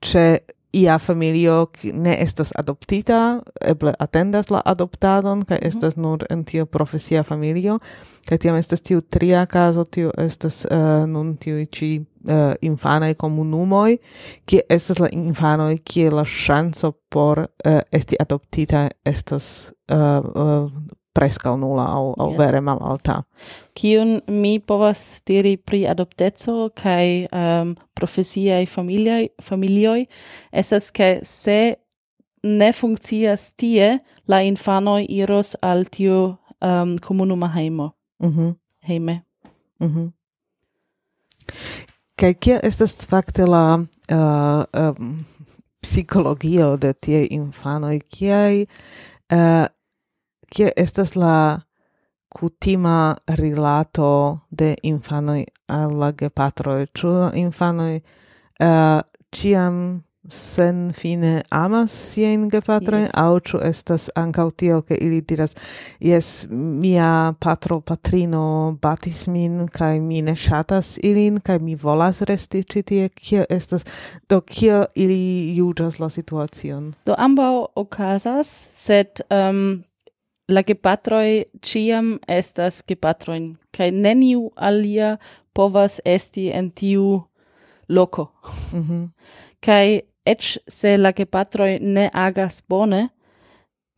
[0.00, 5.66] ce ia familio ne estas adoptita, eble atendas la adoptadon, kaj mhm.
[5.68, 7.78] estas nur en tio profesia familio,
[8.28, 13.14] kaj tiam estas tiu tria caso, tio estas uh, nun tiui ci uh, eh, infanai
[13.14, 13.96] comunumoi,
[14.46, 20.70] kie estas la infanoi, kie la chanso por uh, esti adoptita estas uh, uh,
[21.18, 22.38] prescau nula au, au yeah.
[22.38, 23.22] vere mal alta.
[23.74, 30.06] Cion mi povas diri pri adoptezo kai um, profesiae familiae, familioi,
[30.52, 31.76] esas che se
[32.42, 37.94] ne funccias tie, la infanoi iros al tiu um, comunuma heimo.
[38.22, 38.54] Mm -hmm.
[38.88, 39.22] Heime.
[39.80, 40.12] Mm -hmm.
[42.16, 43.74] Kai kia estas fakte la
[44.12, 44.64] uh,
[44.98, 45.24] um,
[45.80, 48.66] psikologio de tie infanoj kiaj
[49.32, 49.66] uh,
[50.54, 51.60] che estas la
[52.28, 56.86] kutima rilato de infanoj al la gepatroj.
[56.94, 57.94] Ĉu infanoj
[58.60, 59.00] uh,
[59.32, 63.14] ĉiam sen fine amas siajn gepatrojn yes.
[63.16, 65.54] aŭ ĉu estas ankaŭ tiel ke ili diras
[66.04, 72.62] jes mia patro patrino batis min kaj mi ne ŝatas ilin kaj mi volas resti
[72.62, 73.86] ĉi tie kio estas
[74.28, 78.52] do kio ili juĝas la situacion do ambaŭ okazas
[78.84, 79.80] sed um,
[80.48, 85.16] la gepatroi ciam estas gepatroin, cae neniu alia
[85.54, 87.22] povas esti en tiu
[87.88, 88.32] loco.
[88.72, 89.08] Mm
[89.60, 93.08] kai Cae ec se la gepatroi ne agas bone,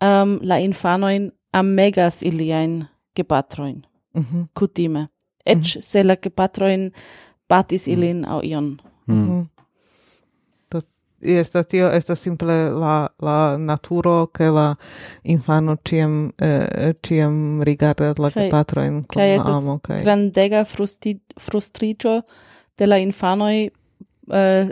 [0.00, 2.84] um, la infanoin amegas iliain
[3.16, 3.82] gepatroin,
[4.14, 5.08] mm kutime cutime.
[5.46, 5.80] Ec mm -hmm.
[5.80, 6.92] se la gepatroin
[7.48, 7.92] batis mhm.
[7.92, 8.76] ilin au ion.
[9.06, 9.46] Mm
[11.20, 14.74] estas tio estas simple la la naturo ke la
[15.22, 22.22] infano tiam eh, tiam rigardas la gepatrojn kun estas amo kaj grandega frusti frustricio
[22.78, 23.70] de la infanoi
[24.32, 24.70] eh,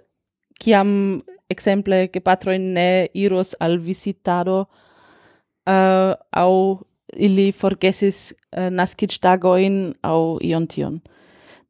[0.61, 6.78] kiam exemple gepatroj ne iros al visitado uh, au
[7.16, 11.01] ili forgesis naskit naskiĝtagojn au ion tion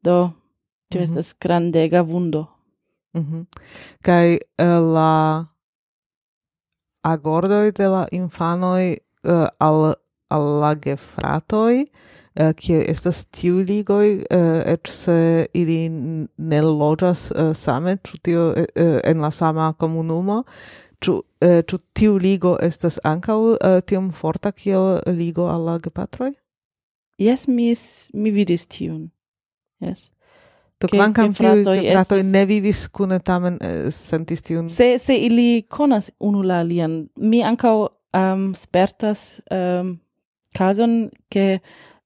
[0.03, 0.31] do
[0.89, 1.09] tio mm -hmm.
[1.09, 2.45] estas grandega vundo
[3.17, 3.45] Mhm.
[4.01, 5.45] Kaj eh, la
[7.01, 9.93] agordoj de la infanoj uh, al
[10.29, 15.89] al la gefratoj uh, kie estas tiu ligoj uh, eĉ se ili
[16.37, 20.43] ne loĝas uh, same ĉu tio uh, en la sama komunumo
[21.01, 26.33] ĉu uh, ĉu tiu ligo estas ankaŭ uh, tiom forta kiel ligo al la gepatroj
[27.19, 27.73] Yes, mi
[28.13, 29.11] mi vidis tion
[29.79, 30.11] Yes.
[30.79, 36.11] Do kvankam fratoj fratoj ne vivis kune tamen eh, sentis tiun se se ili konas
[36.19, 39.99] unu la alian mi ankaŭ um, spertas um,
[40.57, 41.61] kazon ke eh,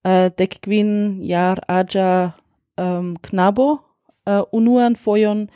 [0.06, 2.32] uh, dek kvin jar aĝa
[2.78, 5.48] um, knabo uh, unuan fojon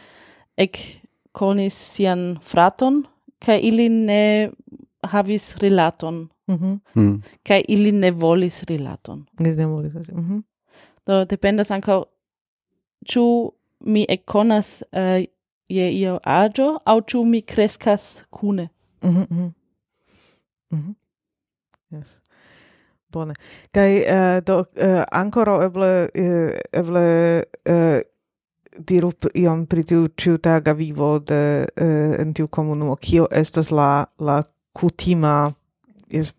[0.57, 0.77] ek
[1.31, 3.03] konis sian fraton
[3.45, 4.49] kaj ili ne
[5.03, 6.79] havis rilaton Mhm.
[6.95, 7.21] mm.
[7.43, 9.25] Kaj ili ne volis rilaton.
[9.39, 9.93] Ne ne volis.
[9.93, 10.43] Mm.
[11.07, 12.03] Do dependas ankaŭ
[13.07, 13.25] ĉu
[13.79, 15.23] mi ekkonas uh,
[15.69, 18.69] je io aĝo aŭ ĉu mi crescas kune
[19.03, 19.51] Mm -hmm.
[20.71, 20.93] Mm -hmm.
[21.89, 22.21] Yes.
[23.09, 23.33] Bone.
[23.71, 27.99] Kai uh, eh, do uh, ancora eble uh, eble uh,
[28.79, 34.41] diru iom pri tiu ciutaga vivo de uh, en tiu comunumo, kio estas la la
[34.73, 35.53] kutima
[36.09, 36.33] es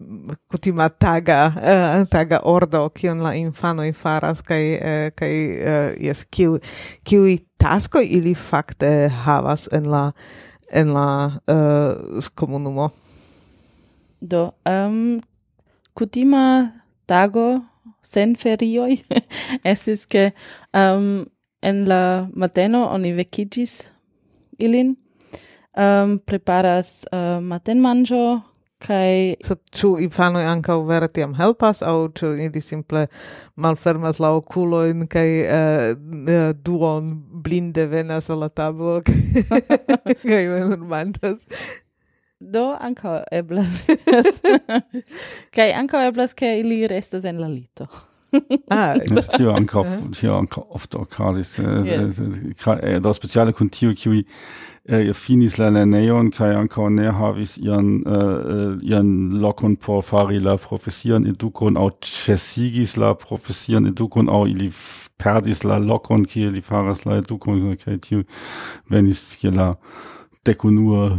[0.49, 5.97] kutima taga uh, taga ordo kion la infano faras kai uh, eh, kai uh, eh,
[6.01, 6.59] yes kiu
[7.05, 10.13] kiu tasko ili fakte havas en la
[10.73, 12.91] en la uh, komunumo.
[14.21, 15.21] Do um,
[15.95, 16.73] kutima
[17.07, 17.63] tago
[18.03, 19.03] sen es
[19.65, 20.33] estis ke
[20.75, 21.27] um,
[21.63, 23.91] en la mateno oni vekigis
[24.59, 24.97] ilin
[25.77, 28.48] um, preparas uh, matenmanjo
[28.87, 33.07] kai so tu infanoj ankaŭ help tiam helpas aŭ ĉu ili simple
[33.57, 35.97] malfermas la oculo in kai uh, eh,
[36.37, 37.11] eh, duon
[37.45, 39.03] blinde venas al la tablo
[40.25, 41.45] me manĝas
[42.41, 43.83] do ankaŭ eblas.
[45.57, 47.89] Kai ankaŭ eblas ke ili restas en la lito.
[48.71, 48.95] Ah,
[49.37, 54.19] tio ankaŭ tio ankaŭ ofte okazis da do speciale kun tio kiuj
[54.85, 58.03] eh, finis la lernejon kaj ankaŭ ne havis ian eh,
[58.57, 59.09] eh ian
[59.45, 64.69] lokon por fari la profesian edukon aŭ ĉesigis la profesian edukon aŭ ili
[65.17, 68.23] perdis la lokon kie li faras la edukon kaj tio
[68.91, 69.75] venis je la
[70.45, 71.19] dekunua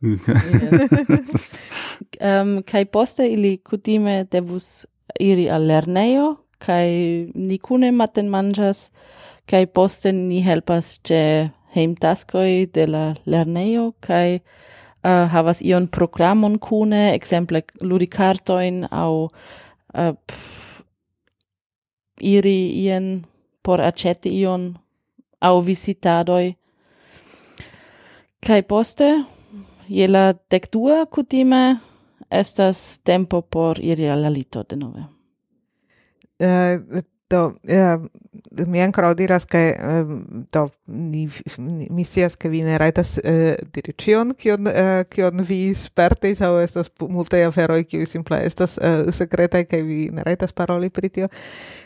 [2.28, 4.86] um, kaj poste ili kutime devus
[5.20, 6.36] iri al lernejo?
[6.66, 6.90] kai
[7.34, 8.90] ni kune maten manjas
[9.50, 11.20] kai posten ni helpas ce
[11.74, 14.30] heim taskoi de la lerneo kai
[15.08, 20.82] uh, havas ion programon kune exemple ludi kartoin au uh, pff,
[22.34, 23.06] iri ien
[23.62, 24.62] por aceti ion
[25.48, 26.46] au visitadoi
[28.46, 29.08] kai poste
[29.88, 31.62] je la dekdua kutime
[32.30, 35.19] estas tempo por iri al de nove denove.
[36.40, 36.80] Eh,
[37.28, 37.98] do eh,
[38.66, 39.76] mi ancora diras ke
[40.50, 41.28] do ehm, ni
[41.90, 44.66] mi scias che vi ne rajtas eh, diri ĉion kion
[45.12, 48.78] kion vi spertis aŭ estas multaj aferoj kiuj simple estas
[49.14, 51.28] sekretaj che vi ne rajtas paroli pri tio.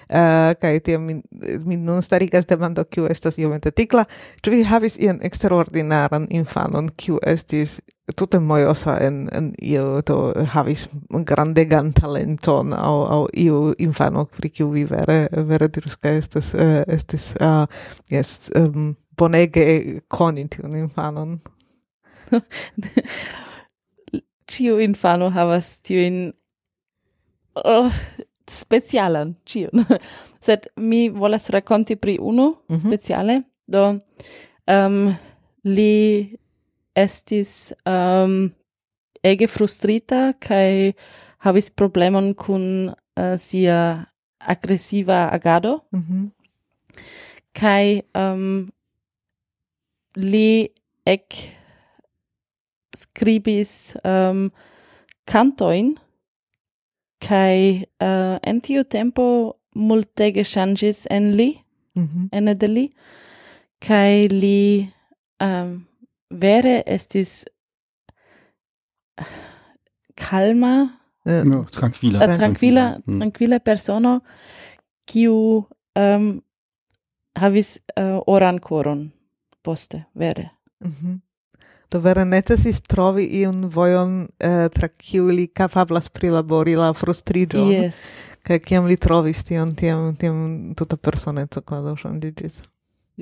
[0.09, 1.23] Eh, uh, kai tiam min,
[1.65, 4.05] min nun starigas demando, kiu estas iomete tikla,
[4.45, 7.79] ĉu vi havis ian eksterordinaran infanon, kiu estis
[8.17, 10.89] tute mojosa en, en io, to havis
[11.25, 16.83] grandegan talenton, au, au iu infano, pri kiu vi vere, vere dirus, kai estes, uh,
[16.89, 17.65] estis, uh,
[18.13, 21.39] yes, um, bonege koni un infanon.
[24.51, 26.33] Ciu infano havas tiuin...
[27.55, 27.93] oh,
[28.51, 29.85] specialan cion.
[30.45, 32.87] Sed mi volas raconti pri unu mm -hmm.
[32.87, 34.01] speciale, do
[34.67, 35.15] um,
[35.65, 36.37] li
[36.95, 38.53] estis um,
[39.23, 40.93] ege frustrita kai
[41.39, 44.07] havis problemon kun uh, sia
[44.39, 45.81] agresiva agado.
[45.93, 46.31] Mm -hmm.
[47.53, 48.71] Kai um,
[50.15, 50.69] li
[51.07, 51.35] ec
[52.97, 54.51] scribis um,
[55.25, 55.95] cantoin
[57.29, 59.25] kai uh, en tiu tempo
[59.75, 61.51] multege changes en li
[61.95, 62.29] mm -hmm.
[62.33, 62.87] en de li
[63.79, 64.89] kai li
[65.41, 65.87] um,
[66.31, 67.45] vere estis
[70.14, 70.75] calma
[71.27, 73.18] eh, no, tranquila uh, tranquila mm.
[73.18, 74.20] tranquila persona
[75.07, 75.64] kiu
[75.97, 76.43] um,
[77.35, 79.12] havis uh, oran koron
[79.62, 80.51] poste vere
[80.81, 81.18] mm -hmm.
[81.95, 87.69] Do vere necesis trovi iun vojon eh, tra kiu li kapablas prilabori la frustriĝon.
[87.71, 88.01] Yes.
[88.43, 90.41] Kaj kiam li trovis tion, tiam, tiam
[90.75, 92.57] tuta personeco kvado ŝanĝiĝis.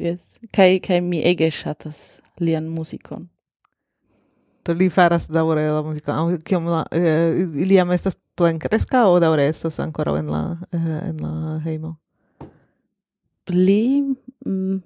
[0.01, 0.23] Yes.
[0.57, 1.99] Kaj, kaj mi ege ŝatas
[2.41, 3.27] lian muzikon.
[4.65, 6.39] Do li faras daŭre la muzikon.
[6.41, 10.43] Kiam la, eh, li jam estas plenkreska aŭ daŭre estas ankoraŭ en la,
[10.73, 11.93] eh, en la hejmo?
[13.53, 14.01] Li...
[14.49, 14.81] Mm,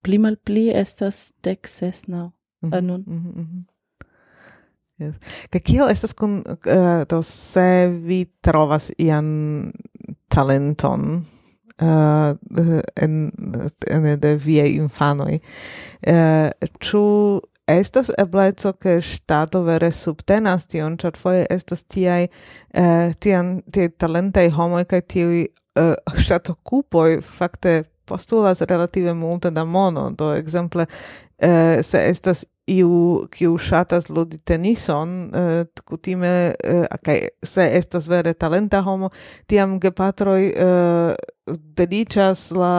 [0.00, 2.30] pli malpli estas dek ses naŭ
[2.62, 3.04] mhm, nun.
[3.06, 3.64] Mm -hmm.
[4.98, 5.14] Yes.
[5.52, 9.72] Ke kiel estas kun uh, do se vi trovas ian
[10.28, 11.26] talenton
[11.82, 12.34] uh,
[12.96, 13.30] en
[13.90, 16.50] en de vie infanoj uh,
[16.82, 17.02] ĉu
[17.68, 24.48] estas ebleco ke ŝtato vere subtenas tion ĉar foje estas tiaj uh, tian tiaj talentaj
[24.56, 25.44] homoj kaj tiuj
[25.78, 25.94] uh,
[26.24, 30.86] ŝtatokupoj fakte postulas relative multe da mono, do exemple
[31.38, 38.34] eh, se estas iu kiu ŝatas ludi tenison eh, kutime eh, okay, se estas vere
[38.34, 39.10] talenta homo
[39.46, 41.14] tiam gepatroj eh,
[41.80, 42.72] dediĉas la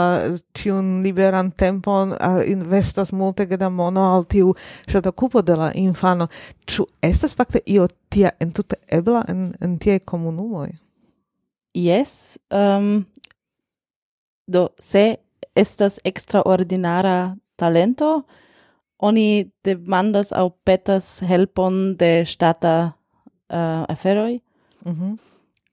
[0.53, 2.13] tiun liberan tempon
[2.45, 4.53] investas multege da mono al tiu
[4.88, 6.27] ŝatokupo de la infano.
[6.69, 10.69] Ĉu estas fakte io tia entute ebla en en tiaj komunumoj?
[11.73, 13.05] Yes, um,
[14.49, 15.17] Do, se
[15.55, 18.23] estas extraordinara talento,
[18.97, 22.75] oni demandas au petas helpon de stata
[23.49, 24.41] uh, aferoi,
[24.85, 25.17] mm -hmm.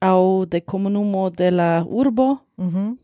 [0.01, 2.37] au de comunumo de la urbo.
[2.57, 2.97] Mm -hmm.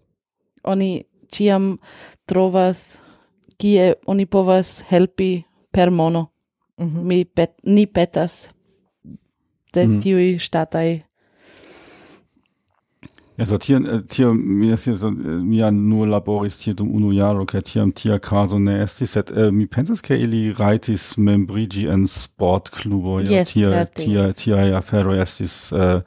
[0.63, 1.77] Oni ciam
[2.25, 3.01] trovas
[3.57, 6.31] kie oni povas helpi per mono.
[6.77, 7.03] Mm -hmm.
[7.03, 8.49] Mi pet, ni petas
[9.73, 9.99] de mm.
[9.99, 11.03] tiui statai
[13.37, 16.91] Ja, äh, so hier, äh, ist mi estis, so, mi ja nur laboris tie dum
[16.91, 21.17] unu jaro, hier tiam tia caso ne estis, sed äh, mi pensas, ke ili raitis
[21.17, 26.01] membrigi en sportclubo, ja, yes, tia, tier, tia, tia, tia afero estis, äh,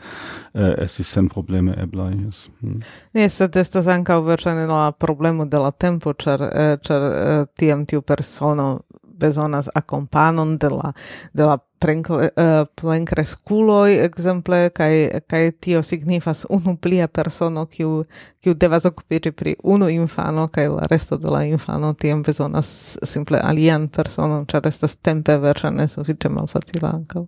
[0.55, 2.49] äh, estis sen probleme eblai, yes.
[2.61, 2.83] Hmm.
[3.13, 7.41] Yes, sed estas ancau versene la problemo de la tempo, cer, eh, äh, cer eh,
[7.41, 8.86] äh, tiam tiu persono
[9.19, 10.93] bezonas akompanon de la
[11.33, 18.05] de la eh, plenkreskuloj ekzemple kaj kaj tio signifas unu plia persono kiu
[18.41, 23.41] kiu devas okupiĝi pri unu infano kaj la resto de la infano tiam bezonas simple
[23.43, 27.27] alian personon ĉar estas tempe verŝajne sufiĉe malfacila ankaŭ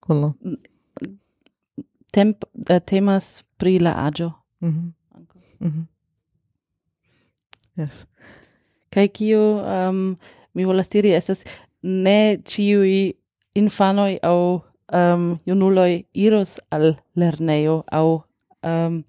[0.00, 0.34] kulo
[2.12, 4.92] temp eh, temas pri la aĝo mm -hmm.
[5.60, 5.86] Mm -hmm.
[7.78, 8.06] Yes.
[8.90, 10.16] Kai kio um,
[10.58, 11.44] mi volas diri estas
[11.82, 13.14] ne ciui
[13.54, 14.40] infanoi au
[14.92, 18.22] um, junuloi iros al lernejo au
[18.66, 19.04] um,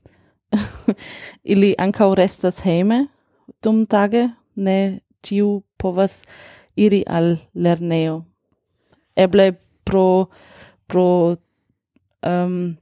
[1.53, 3.07] ili ancau restas heime
[3.63, 6.21] dum tage, ne ciu povas
[6.77, 8.23] iri al lernejo
[9.17, 9.51] Eble
[9.83, 10.29] pro
[10.87, 11.35] pro
[12.23, 12.77] um,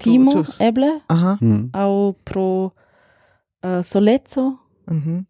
[0.00, 1.36] timo, eble, Aha.
[1.40, 1.68] Mm.
[1.72, 2.72] au pro
[3.64, 4.58] uh, soleco.
[4.86, 5.24] Mm -hmm.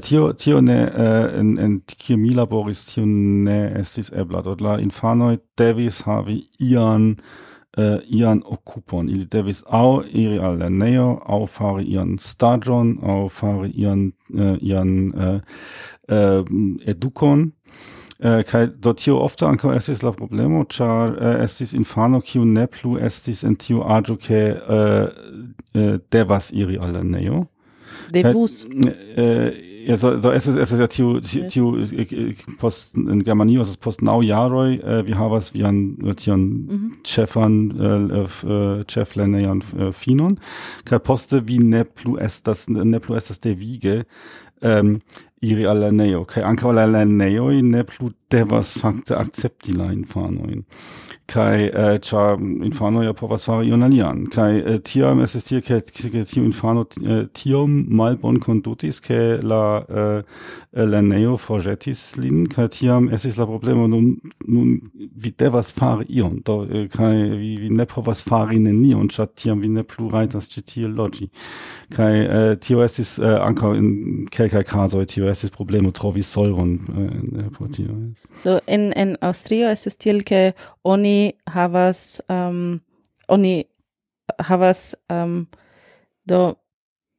[0.00, 4.78] Tio tio ne äh, en en tio mi laboris tio ne estis ebla do la
[4.78, 7.16] infanoi devis havi ian
[7.78, 13.70] äh, ian occupon ili devis au iri al lernejo au fari ian stagion au fari
[13.70, 15.40] ian äh, ian äh,
[16.08, 16.44] äh,
[16.86, 17.52] edukon äh,
[18.24, 22.64] Uh, kai do tio ofte ankaŭ estis la problemo, ĉar uh, estis infano kiu ne
[22.66, 27.44] plu estis en tiu aĝo ke uh, devas iri al lernejo
[28.12, 32.96] devus äh, eh, äh, so, so es ist es ist ja tiu tiu äh, post
[32.96, 36.92] in Germanio es ist post nau jaroj äh, vi havas vian tion mhm.
[37.04, 40.38] chefan, äh, ĉeflernejon äh, äh, finon.
[40.84, 44.04] Kaj poste vi ne plu estas ne plu estas devige
[44.62, 45.00] ähm,
[45.40, 50.64] iri al lerneo kaj ankaŭ la lernejoj ne plu devas fakte akcepti la infanojn
[51.28, 55.44] kaj eh, äh, ĉar infano ja povas fari ion alian kaj eh, äh, tiam estas
[55.44, 60.22] tie ke, ke tiu infano eh, tiom malbonkondutis ke la eh,
[60.72, 62.46] lernejo forĵetis lin.
[62.48, 64.08] Kaj tiam estis la problemo nun
[64.46, 66.40] nun vi devas fari ion.
[66.44, 70.48] Do eh, kaj vi, vi ne povas fari nenion ĉar tiam vi ne plu rajtas
[70.54, 71.28] ĉi tie loĝi.
[71.96, 77.52] Kaj eh, tio estis eh, ankaŭ in kelkaj kazoj tio estis problemo trovi solvon eh,
[77.58, 78.00] por tio.
[78.66, 80.52] in, in ist es jest tylko
[80.84, 82.80] oni havas, um,
[83.28, 83.66] oni
[84.38, 85.46] havas um,
[86.24, 86.56] do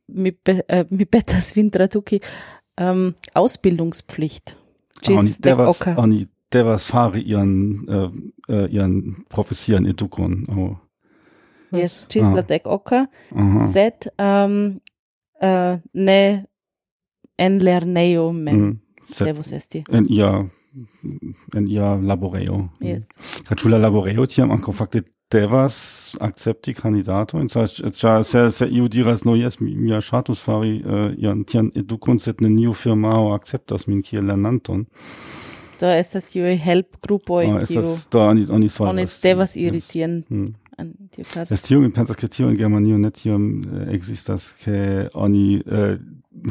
[0.07, 2.21] mi, be, äh, mi betas vintratuki
[2.79, 4.55] um, ähm, Ausbildungspflicht.
[5.01, 5.95] Gis oni devas, oka.
[5.97, 10.45] oni devas fari ihren, äh, äh ihren professieren edukon.
[10.49, 10.77] Oh.
[11.77, 12.33] Yes, gis ah.
[12.33, 13.07] la dec oca,
[13.71, 14.81] sed um,
[15.41, 16.45] uh, ne
[17.37, 18.55] en lerneo mem.
[18.55, 18.79] Mm.
[19.25, 19.83] Devus esti.
[19.89, 20.45] En, ja,
[21.55, 22.65] en ia laboreo.
[22.83, 23.07] Yes.
[23.47, 25.75] Kaj ĉu la laborejo tiam ankaŭ fakte devas
[26.25, 31.11] akcepti kandidatojn, ĉar se, se iu diras, no jes, mi, mi ja ŝatus fari uh,
[31.17, 34.87] ian tian edukon, sed neniu firmao akceptas min kiel lernanton.
[35.79, 40.49] Do estas tiuj helpgrupoj, ah, kiu do oni, oni oni devas iri tien hmm.
[40.81, 41.53] an tiu kazo.
[41.53, 45.93] Es tio, mi pensas, ke tio en Germanio ne tiom eh, existas ke oni uh,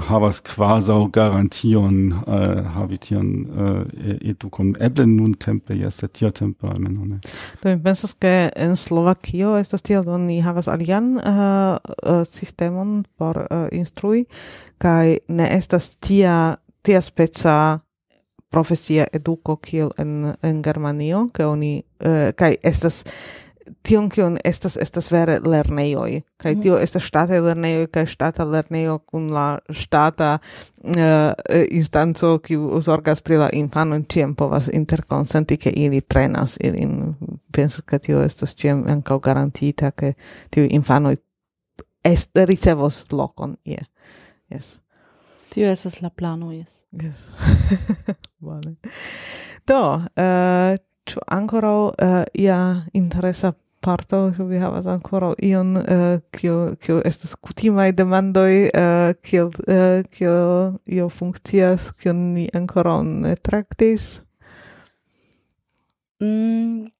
[0.09, 4.75] havas quasau garantion äh, havi tion äh, edukon.
[4.81, 7.21] eble nun tempe jes sed tia tempe almeno ne
[7.63, 13.05] do mi pensas ke en Slovakio estas tiel do ni havas alian uh, uh, sistemon
[13.17, 14.27] por uh, instrui
[14.79, 17.79] kaj ne estas tia tia speca
[18.51, 23.05] profesia eduko kiel en en Germanio ke oni uh, kaj estas
[23.83, 26.83] tion kion estas estas vere lernejoj kaj tio mhm.
[26.83, 30.97] estas ŝtataj lernejoj kaj ŝtata lernejo kun la ŝtata uh,
[31.71, 37.15] instanco kiu zorgas pri la infanoj ĉiam povas interkonsenti ke ili trenas ilin
[37.53, 40.15] pensas ke tio estas ĉiam ankaŭ garantita ke
[40.51, 41.17] tio infanoj
[42.05, 43.81] est ricevos lokon ie
[44.51, 44.79] yes
[45.49, 46.85] Tio estas la plano, yes.
[46.93, 47.31] Yes.
[48.41, 48.77] vale.
[49.67, 50.77] Do, uh,
[51.09, 52.59] ĉu ankoraŭ uh, ia
[53.01, 53.53] interesa
[53.85, 60.03] parto ĉu vi havas ankoraŭ ion uh, kio kio estas kutimaj demandoj uh, kiel uh,
[60.17, 60.35] kio
[60.99, 64.09] io funkcias kion ni ankoraŭ ne traktis
[66.21, 66.91] mm,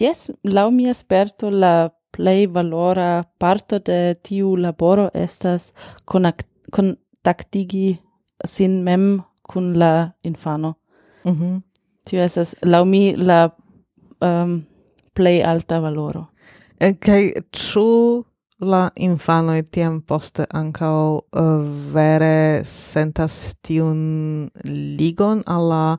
[0.00, 1.74] yes lau mia sperto la
[2.10, 5.72] plei valora parto de tiu laboro estas
[6.04, 7.98] kontaktigi
[8.44, 10.74] sin mem kun la infano.
[11.24, 11.69] Mm -hmm.
[12.06, 13.48] Tio estas lau mi la
[14.20, 14.60] um,
[15.14, 16.26] plei alta valoro.
[16.80, 17.22] Kaj
[17.52, 17.88] ĉu
[18.60, 24.50] la infano tiam poste ankaŭ uh, vere sentas tiun
[25.00, 25.98] ligon alla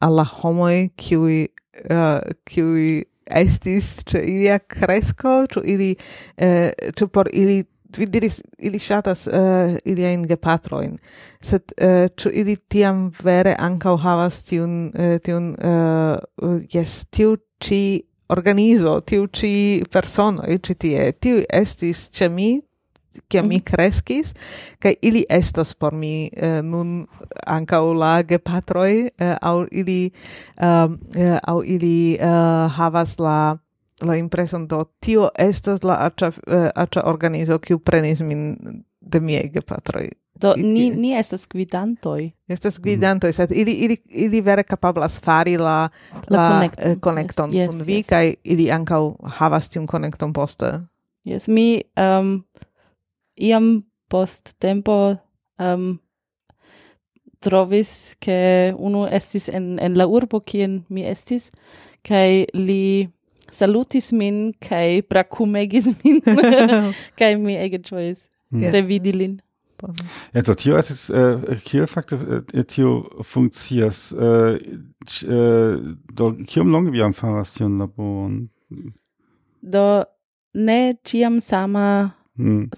[0.00, 1.48] alla homoi qui
[1.90, 5.90] uh, kiuj estis ĉe ilia kresko, ĉu ili
[6.36, 7.62] eh, ĉu por ili
[7.98, 10.98] vi diris ili ŝatas uh, iliajn gepatrojn,
[11.42, 17.82] sed uh, ĉu ili tiam vere ankaŭ havas tiun uh, tiun uh, yes tiu ĉi
[18.30, 19.52] organizo, tiu ĉi
[19.92, 22.50] personoj ĉi tie, tiu estis ĉe mi
[23.28, 23.64] che mi mhm.
[23.64, 24.32] crescis
[24.78, 27.06] che ili estas por mi uh, nun
[27.46, 30.12] ankaŭ la gepatroi uh, au ili
[30.60, 30.90] uh,
[31.42, 33.58] au ili uh, havas la
[34.02, 38.56] la impreson do tio estas la acha uh, eh, acha organizo kiu prenis min
[39.00, 40.08] de miei gepatroj
[40.40, 42.82] do ni ni estas gvidantoj estas mhm.
[42.82, 43.32] gvidantoj mm.
[43.32, 45.88] sed ili ili ili vere kapablas fari la
[46.28, 48.08] la, la connecton eh, yes, kun yes, vi yes.
[48.08, 50.80] kaj ili ankaŭ havas tiun connecton poste
[51.24, 52.44] Yes, mi um,
[53.36, 55.16] iam post tempo
[55.58, 55.98] um,
[57.40, 61.50] trovis ke unu estis en en la urbo kien mi estis
[62.02, 63.08] kaj li
[63.50, 66.20] salutis min kai brakumegis min
[67.18, 68.70] kai mi ege choice yeah.
[68.70, 68.72] Mm.
[68.74, 69.40] revidi lin
[70.34, 77.02] Eto, tio estis, äh, kiel fakte äh, tio funkcias, äh, äh, do kiom longe vi
[77.02, 78.50] amfaras tion laboron?
[79.62, 80.04] Do
[80.54, 82.68] ne ciam sama, hmm.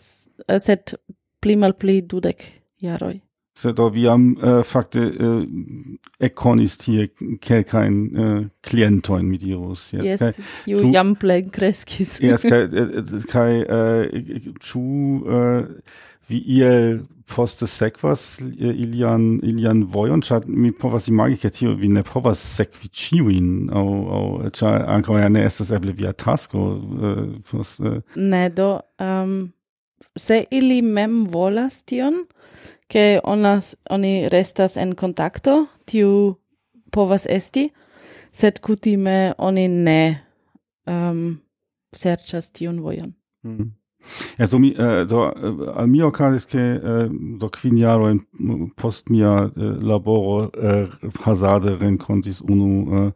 [0.58, 0.94] set,
[1.40, 2.44] pli mal pli dudek
[2.82, 3.18] jaroj
[3.54, 5.46] se do viam äh, fakte äh,
[6.18, 10.32] ekonis tie kelkajn äh, klientojn midiros jes yes, kaj
[10.64, 12.18] kiu jam plen kreskis.
[12.18, 14.86] Plenkreskis kai äh, äh, kai äh, kaj ĉu
[16.28, 22.02] vi iel poste sekvas ilian ilian vojon ĉar mi povas imagi ke tio vi ne
[22.06, 23.86] povas sekvi ĉiujn aŭ
[24.18, 24.24] aŭ
[24.58, 29.36] ĉar ankaŭ ja ne estas eble via tasko uh, poste ne do um
[30.16, 32.24] se ili mem volas tion,
[32.88, 36.36] che onas, oni restas en contacto, tiu
[36.92, 37.70] povas esti,
[38.32, 40.02] sed kutime oni ne
[40.86, 41.40] um,
[41.96, 43.14] serĉas tiun vojon.
[43.44, 43.72] Mm.
[44.38, 48.24] Ja, so, mi, äh, so, äh, al mio okazis ke äh, do kvin jarojn
[48.76, 50.88] post mia äh, laboro äh,
[51.24, 53.12] hazarde renkontis unu äh,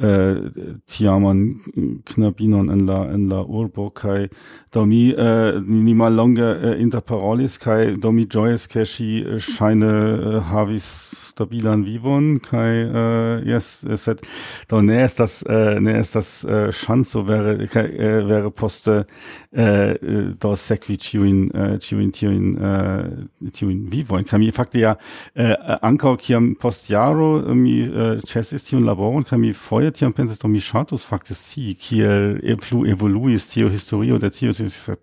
[0.00, 0.50] Äh,
[0.86, 1.60] tiaman
[2.06, 4.30] knabinon en la en la urbo kai
[4.72, 10.40] do mi eh, äh, ni mallonge äh, interparolis kai do mi ĝojas ke ŝi äh,
[10.48, 10.88] havis
[11.32, 14.22] stabilan vivon kai äh, yes es hat
[14.68, 16.72] do ne ist das äh, ne estas eh,
[17.04, 19.06] so wäre kai, äh, wäre poste
[19.50, 19.94] äh,
[20.40, 24.96] do sekvi ĉiujn äh, ĉiujn tiujn äh, tiujn vivon kai mi fakte ja
[25.34, 30.40] äh, ankaŭ kiam post jaro mi eh, ĉesis tiun laboron kai mi foje tiam pensis
[30.42, 34.52] do mi ŝatus fakte scii kiel e plu evoluis tio historio de tio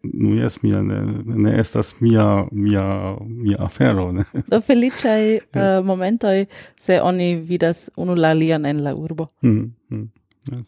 [0.03, 2.85] nu jes mia ne, ne estas mia mia
[3.25, 5.43] mia afero ne do feliĉaj yes.
[5.53, 6.45] uh, eh, momentoj
[6.79, 10.09] se oni vidas unu la alian en la urbo mm, mm,
[10.51, 10.67] yes.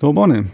[0.00, 0.44] do bone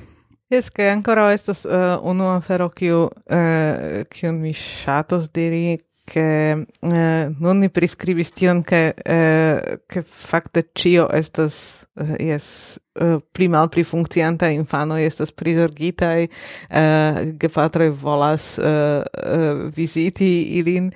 [0.46, 6.66] Yes, ke ancora estas uh, unu afero kiu eh, uh, kiu mi ŝatus diri che
[6.80, 13.48] eh, non ni prescribis tion che eh, che fakte cio estas eh, yes eh, pli
[13.48, 20.92] mal pli funkcianta infano estas prisorgita eh, gepatroj volas eh, eh, visiti ilin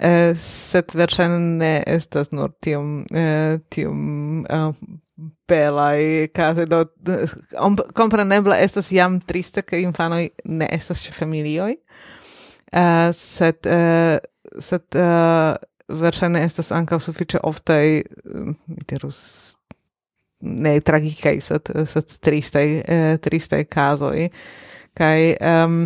[0.00, 4.72] eh, set verŝajne estas nur tiom eh, tiom eh,
[5.46, 7.28] belaj case do eh,
[7.92, 11.76] kompreneble estas jam triste che infanoi ne estas ĉe familioj
[12.74, 14.18] Uh, sed uh,
[14.60, 15.54] sed uh,
[15.88, 17.86] verŝajne estas ankaŭ sufiĉe oftaj
[18.34, 19.20] mi dirus
[20.44, 24.28] ne tragikaj sed sed tristaj eh, tristaj kazoj.
[24.94, 25.78] Kaj um,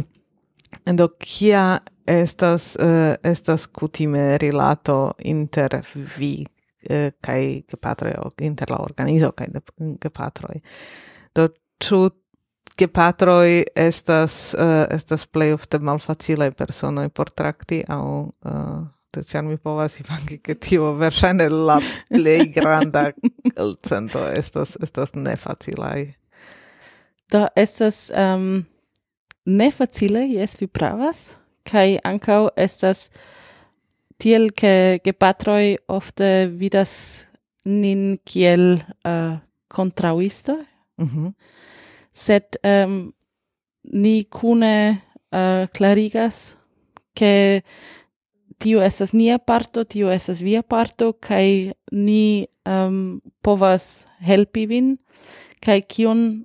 [0.99, 5.79] do kia estas uh, estas kutime rilato inter
[6.17, 6.33] vi
[6.91, 9.49] uh, kaj gepatroj inter la organizo kaj
[10.03, 10.61] gepatroj?
[11.35, 11.49] Do
[11.81, 12.09] ĉu
[12.79, 19.57] gepatroi estas uh, estas plej ofte malfacilaj personoj por trakti au uh, do ĉar mi
[19.57, 21.79] povas imagi ke tio verŝajne la
[22.11, 23.09] plej granda
[23.89, 26.07] centro estas estas nefacilaj
[27.33, 28.65] da estas um,
[29.45, 31.37] nefacile jes vi pravas
[31.69, 33.09] kai ankaŭ estas
[34.19, 36.93] tiel ke gepatroj ofte vidas
[37.65, 39.39] nin kiel uh,
[39.79, 40.57] mhm
[40.97, 41.33] mm -hmm
[42.19, 43.13] sed um,
[43.93, 44.75] ni cune
[45.31, 46.57] uh, eh, clarigas
[47.15, 47.63] che
[48.59, 54.97] tio estas nia parto, tio estas via parto, kai ni um, povas helpi vin,
[55.63, 56.45] kai kion,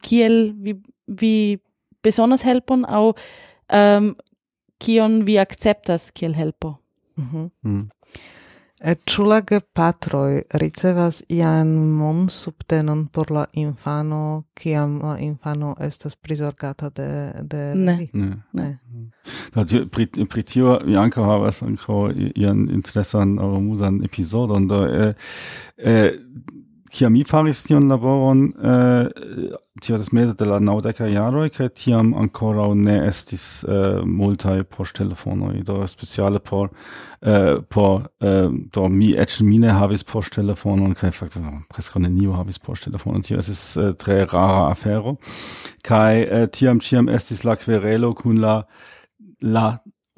[0.00, 1.34] kiel vi, vi
[2.04, 3.14] besonas helpon, au um,
[3.68, 4.12] ehm,
[4.80, 6.78] kion vi acceptas kiel helpo.
[7.16, 7.36] Mhm.
[7.36, 7.50] Mm -hmm.
[7.62, 7.88] mm.
[8.80, 11.68] Ĉu gepatroj ricevas ian
[11.98, 17.96] monsubtenon por la infano, kiam la infano estas prizorgata de, de ne.
[17.96, 18.08] li?
[18.12, 18.42] Ne.
[18.52, 18.78] ne.
[19.54, 25.14] Da, pri, pri tio mi ankaŭ havas ankaŭ ian interesan aŭ amuzan epizodon, da eh,
[25.76, 26.10] eh,
[26.90, 29.08] tiam mi faris tion laboron eh,
[29.80, 35.62] tio estas meze de la naŭdekaj jaroj kaj tiam ankoraŭ ne estis eh, multaj poŝtelefonoj.
[35.66, 36.68] Do speciale por
[37.22, 42.60] eh, por eh, do mi eĉ mi ne havis poŝtelefonon kaj fakte preskaŭ neniu havis
[42.66, 43.24] poŝtelefonon.
[43.26, 45.16] Tio estis eh, tre rara afero.
[45.86, 48.60] Kaj eh, tiam ĉiam estis la kverelo kun la
[49.40, 49.70] la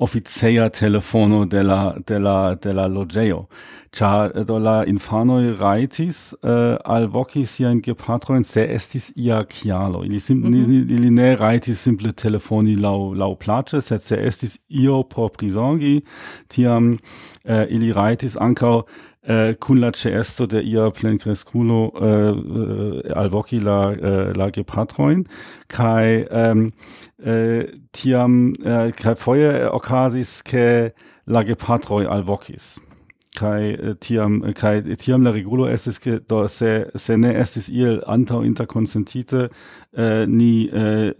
[0.02, 3.46] officia telefono de la de la de la infano
[3.92, 10.38] ĉar do la infanoj rajtis uh, alvoki siajn gepatrojn se estis ia chialo ili sim,
[10.38, 10.94] mm -hmm.
[10.96, 16.00] ili ne raitis simple telefoni lau laŭplaĉe sed se estis io por prisongi
[16.48, 23.00] tiam uh, ili raitis ankaŭ uh, kun la ĉeesto de ia plen cresculo uh, uh,
[23.16, 25.24] al voci la uh, la gepatrojn
[25.66, 26.72] kaj ähm,
[27.22, 30.92] Äh, tiam äh, kaj foje okazis ke
[31.24, 32.80] la gepatroj alvokis.
[33.38, 38.02] Kai äh, tiam kai tiam la regulo estis ke do se se ne estis il
[38.06, 39.50] antau interkonsentite
[39.96, 41.12] eh, ni eh,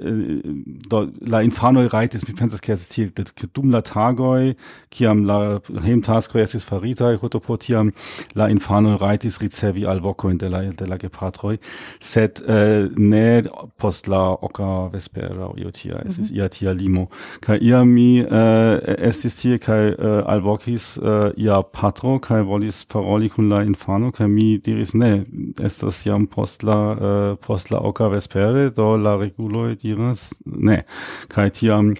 [0.91, 4.55] do, la infanoj rajtis, mi pensas ke estis de ke dum la tagoi
[4.91, 7.93] kiam la hejmtaskoj estis faritaj, rotopor tiam
[8.35, 11.59] la infanoj rajtis ricevi alvokojn de la de la gepatroi
[12.01, 13.43] sed eh, ne
[13.77, 16.43] post la oka vespera io tia, estis mm -hmm.
[16.43, 17.09] ia tia limo.
[17.41, 23.29] kai ia mi eh, estis tie kaj eh, alvokis eh, ia patro kai volis paroli
[23.29, 25.25] kun la infano kai mi diris ne,
[25.61, 30.85] estas jam post la eh, post la oka vespere fare, do la reguloj diras ne.
[31.29, 31.95] Kaj tiam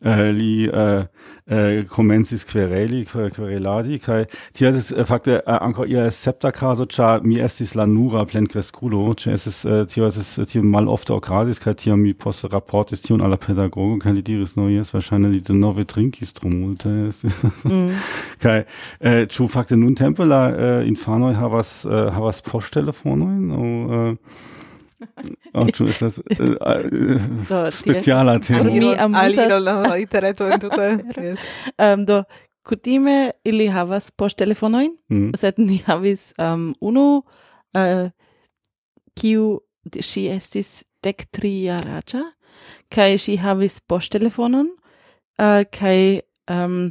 [0.00, 1.06] äh, li äh,
[1.46, 7.24] äh, komencis quereli, quereladi, kaj tia estis äh, fakte äh, ankaŭ ia septa kazo, ĉar
[7.24, 12.02] mi estis la nura plenkreskulo, ĉe estis äh, tio estis tio malofte okazis, kaj tiam
[12.02, 15.84] mi poste raportis tion al la pedagogo, kaj li diris no jes verŝajne li denove
[15.84, 16.88] trinkis tro multe
[17.72, 17.88] mm.
[18.42, 18.60] kaj
[19.00, 24.54] äh, ĉu fakte nuntempe la äh, infanoj havas äh, havas poŝtelefonojn aŭ äh,
[25.54, 28.70] Oh, ĉu estas eh, eh, speciala temo?
[28.72, 29.58] Mi amusa...
[29.58, 30.88] la interreto entute.
[31.78, 32.22] Um, do,
[32.68, 35.30] kutime ili havas poŝtelefonojn, mm.
[35.38, 37.22] sed ni havis um, unu,
[37.78, 38.10] uh,
[39.18, 39.46] kiu
[39.88, 42.24] ŝi estis dek tri jaraĝa,
[42.92, 44.68] kaj ŝi havis poŝtelefonon,
[45.40, 45.98] uh, kaj
[46.52, 46.90] um,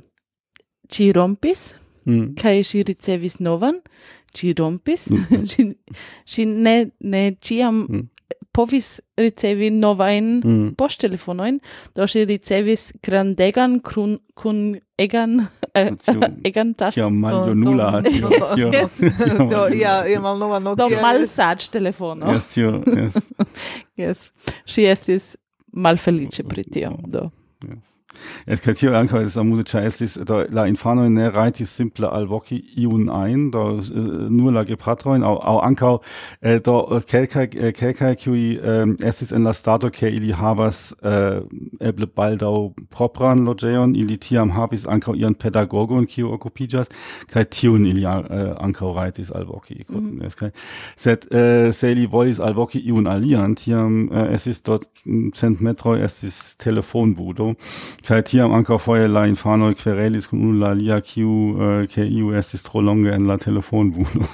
[0.94, 1.70] ŝi rompis,
[2.08, 2.34] mm.
[2.42, 3.82] kaj ŝi ricevis novan,
[4.38, 5.10] ci rompis,
[5.46, 5.72] ci,
[6.32, 8.04] ci ne, ne ciam mm.
[8.54, 10.76] povis ricevi novain mm.
[10.78, 11.60] posttelefonoin,
[11.96, 15.40] do si ricevis grandegan kun, kun egan,
[15.78, 15.92] äh,
[16.50, 16.94] egan taston.
[16.94, 18.04] Cia malionula.
[19.50, 20.86] Do, ja, ja malnova Nokia.
[20.86, 22.34] Do malsac telefono.
[22.34, 23.34] Yes, jo, yes.
[23.98, 24.32] yes.
[24.66, 25.36] Si estis
[25.74, 27.30] malfelice pritio, do.
[27.66, 27.97] Yes.
[28.48, 32.60] Et kaj tio ankaŭ estas amuze, ĉar estis do la infanoj ne rajtis simple alvoki
[32.80, 35.94] iun ajn, do eh, nur la gepatrojn aŭ aŭ ankaŭ
[36.42, 37.48] eh, do eh, kelkaj
[37.78, 38.44] kelkaj kiuj
[39.08, 40.94] estis en la stato ke ili havas
[41.82, 42.54] eble baldaŭ
[42.94, 46.92] propran loĝejon, ili tiam havis ankaŭ ian pedagogon kiu okupiĝas
[47.32, 49.84] kaj tiun ili ankaŭ rajtis alvoki.
[49.90, 50.30] Mm.
[50.38, 50.52] Kaj
[50.96, 51.28] sed
[51.74, 57.54] se ili volis alvoki iun alian, tiam estis dort mm, cent metroj estis telefonbudo
[58.08, 62.06] Kai tiam ankaŭ foje la infanoj querelis kun unu la alia kiu uh, äh, ke
[62.08, 64.28] iu estis tro longe en la telefonbuno.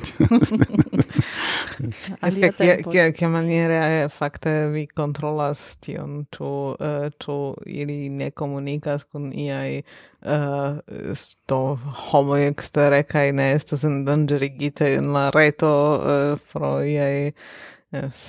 [2.28, 8.30] Alia kia kia maniere äh, fakte vi kontrolas tion ĉu uh, äh, ĉu ili ne
[8.30, 10.78] komunikas kun iaj uh,
[11.50, 11.62] do
[12.12, 17.32] homoj ekstere kaj ne estas endanĝerigitaj en la reto uh, pro iaj
[17.90, 18.20] yes,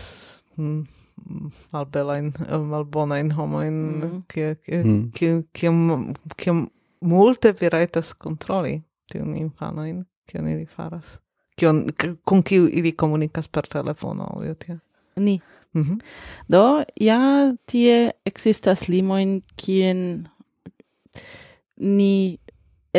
[0.56, 1.03] mm.
[1.14, 4.22] Mm, malbelain, eh, malbonajn homoin, mm.
[4.28, 5.10] kie, kie, mm.
[6.36, 6.54] kie,
[7.00, 8.80] multe vi rajtas kontroli
[9.12, 11.18] tiun infanojn kion ili faras.
[11.56, 11.84] Kion,
[12.26, 14.78] kun kiu ili komunikas per telefono, io tia.
[15.16, 15.40] Ni.
[15.74, 15.98] Mhm.
[16.48, 17.18] Do, ja
[17.66, 20.28] tie existas limoin, kien
[21.76, 22.38] ni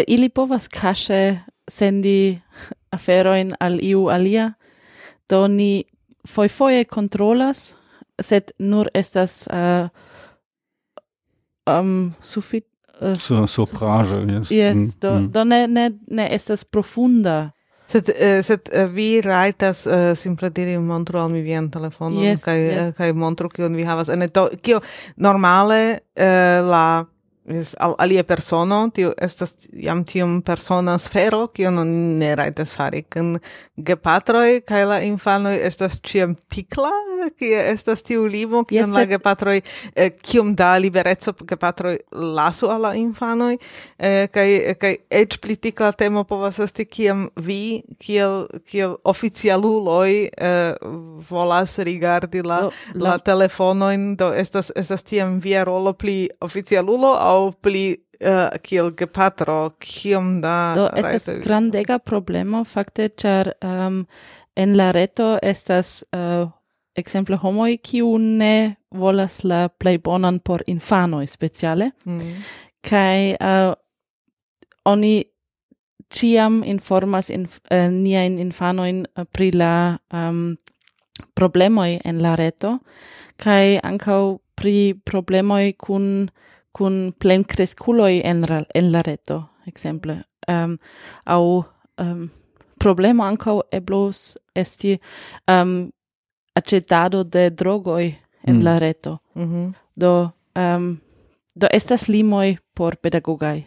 [0.08, 1.40] ili povas kaŝe
[1.72, 2.40] sendi
[2.92, 4.54] aferojn al iu alia,
[5.30, 5.86] do ni
[6.28, 7.76] fojfoje kontrolas
[8.22, 9.90] sed nur estas uh,
[11.66, 12.68] um, sufit
[13.02, 15.32] uh, so, sopraĵo yes, yes mm, do, mm.
[15.32, 17.52] do ne, ne, ne estas profunda
[17.88, 22.46] Sed, uh, sed uh, vi rajtas uh, simple diri montru al mi vian telefonon yes,
[22.46, 22.96] kaj yes.
[22.98, 24.80] kaj montru kion vi havas ene to, kio
[25.22, 26.86] normale uh, la
[27.48, 31.90] es al alia persono, tio estas jam tiom persona sfero, kio non
[32.20, 33.04] ne rajtas fari.
[33.04, 33.36] Kun
[33.78, 36.92] gepatroj kaj la infanoj estas ĉiam tikla,
[37.38, 39.60] kie estas tiu limo, kion yes, la gepatroj,
[39.96, 43.58] eh, kiom da libereco gepatroj lasu al la infanoj,
[43.98, 44.48] eh, kaj,
[44.82, 50.90] kaj eĉ pli tikla temo povas esti, kiam vi, kiel, kiel oficialuloj, eh,
[51.30, 57.14] volas rigardi la, no, la, la telefonojn, do estas, estas tiam via rolo pli oficialulo,
[57.20, 64.04] aŭ au pli uh, kiel gepatro kiom da do estas grandega problemo fakte ĉar um,
[64.56, 66.50] en la reto estas uh,
[66.96, 71.92] ekzemple homoj kiu ne volas la plej bonan por infanoj speciale.
[72.06, 72.44] Mm.
[72.86, 73.74] kaj uh,
[74.86, 75.24] oni
[76.10, 80.58] ciam informas inf uh, niajn infanojn pri la um,
[81.34, 82.78] problemoj en la reto.
[83.42, 86.30] Kaj ankaŭ pri problemoj kun
[86.76, 88.44] kun plen cresculoi en,
[88.76, 90.24] en la reto, exemple.
[90.48, 90.78] Um,
[91.26, 91.64] au
[92.02, 92.30] um,
[92.80, 95.00] problema ancau eblos esti
[95.48, 95.92] ehm, um,
[96.54, 98.16] accettado de drogoi
[98.48, 98.64] en mm.
[98.64, 99.20] la reto.
[99.34, 99.74] Mm -hmm.
[99.96, 101.00] Do, um,
[101.56, 103.66] do estas limoi por pedagogai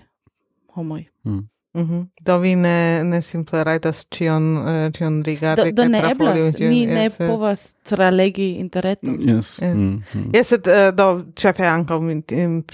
[0.75, 1.09] homoi.
[1.25, 1.49] Mm.
[1.75, 2.07] Mm -hmm.
[2.21, 6.87] Do vi ne, ne simple rajtas ĉion uh, ĉion rigardi do, do ne eblas, ni
[6.87, 9.19] yes, ne povas tralegi interreton.
[9.21, 9.63] Yes.
[9.63, 9.69] Eh.
[9.69, 10.37] Yes, mm -hmm.
[10.37, 12.23] yes et, uh, do ĉefe ankaŭ mi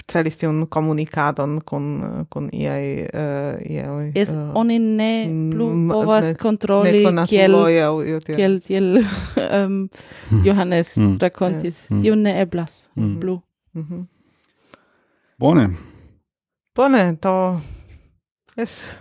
[0.07, 6.35] celis tiun komunikadon kun kun iaj uh, iaj Yes, uh, oni ne plu povas ne-
[6.35, 8.97] kontroli kiel aŭ kiel kiel
[9.65, 9.89] um,
[10.43, 11.17] Johannes mm.
[11.21, 11.87] rakontis.
[11.87, 11.97] Hmm.
[11.97, 12.03] Yes.
[12.03, 13.19] Tio ne eblas mm.
[13.19, 13.41] plu.
[13.73, 14.05] Mm -hmm.
[15.37, 15.69] Bone.
[16.75, 17.59] Bone, do
[18.55, 18.97] Yes.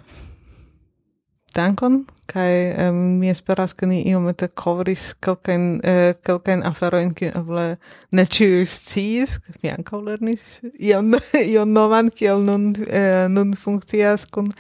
[1.55, 7.67] Dankon kai um, mi esperas ke ni iomete kovris kelkajn uh, kelkajn aferojn kiu eble
[8.11, 11.15] ne ĉiuj sciis mi ankaŭ lernis ion
[11.53, 14.51] ion novan kiel nun uh, nun funkcias kun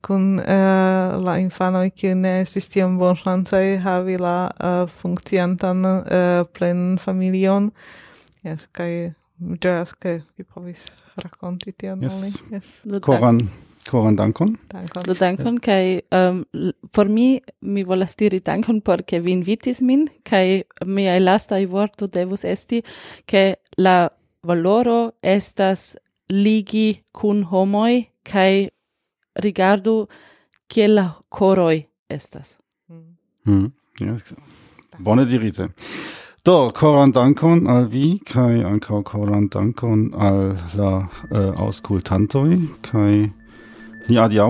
[0.00, 6.04] kun uh, la infanoj kiu ne estis tiom bonŝancaj havi la uh, funkciantan uh,
[6.56, 7.68] plen familion
[8.46, 8.92] jes kaj
[9.40, 10.88] ĝojas ke vi povis
[11.20, 12.38] rakonti tion yes.
[12.48, 12.78] yes.
[13.04, 13.44] koran
[13.90, 14.54] Koran dankon.
[14.70, 15.06] Dankon.
[15.06, 16.44] Do dankon kaj um,
[16.94, 22.06] por mi mi volas diri dankon por ke vi invitis min kaj miaj lastaj vorto
[22.06, 22.82] devus esti
[23.26, 23.44] ke
[23.78, 23.96] la
[24.46, 25.96] valoro estas
[26.30, 28.68] ligi kun homoj kaj
[29.42, 30.06] rigardu
[30.70, 32.58] kiel la koroj estas.
[32.88, 33.16] Mm.
[33.46, 33.72] Mm.
[34.00, 34.34] Yes.
[34.98, 35.68] Bone dirite.
[36.44, 40.38] Do, koran dankon al vi, kai ankaŭ koran dankon al
[40.78, 42.56] la eh, uh, auskultantoi,
[42.86, 43.28] kai
[44.10, 44.40] Ja, die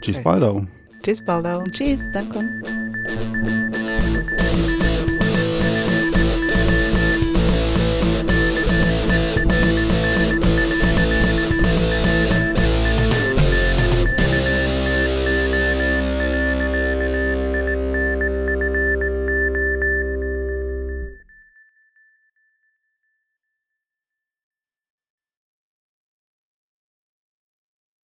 [0.00, 0.66] Tschüss, Baldau.
[1.02, 1.62] Tschüss, Baldau.
[1.70, 2.81] Tschüss, danke.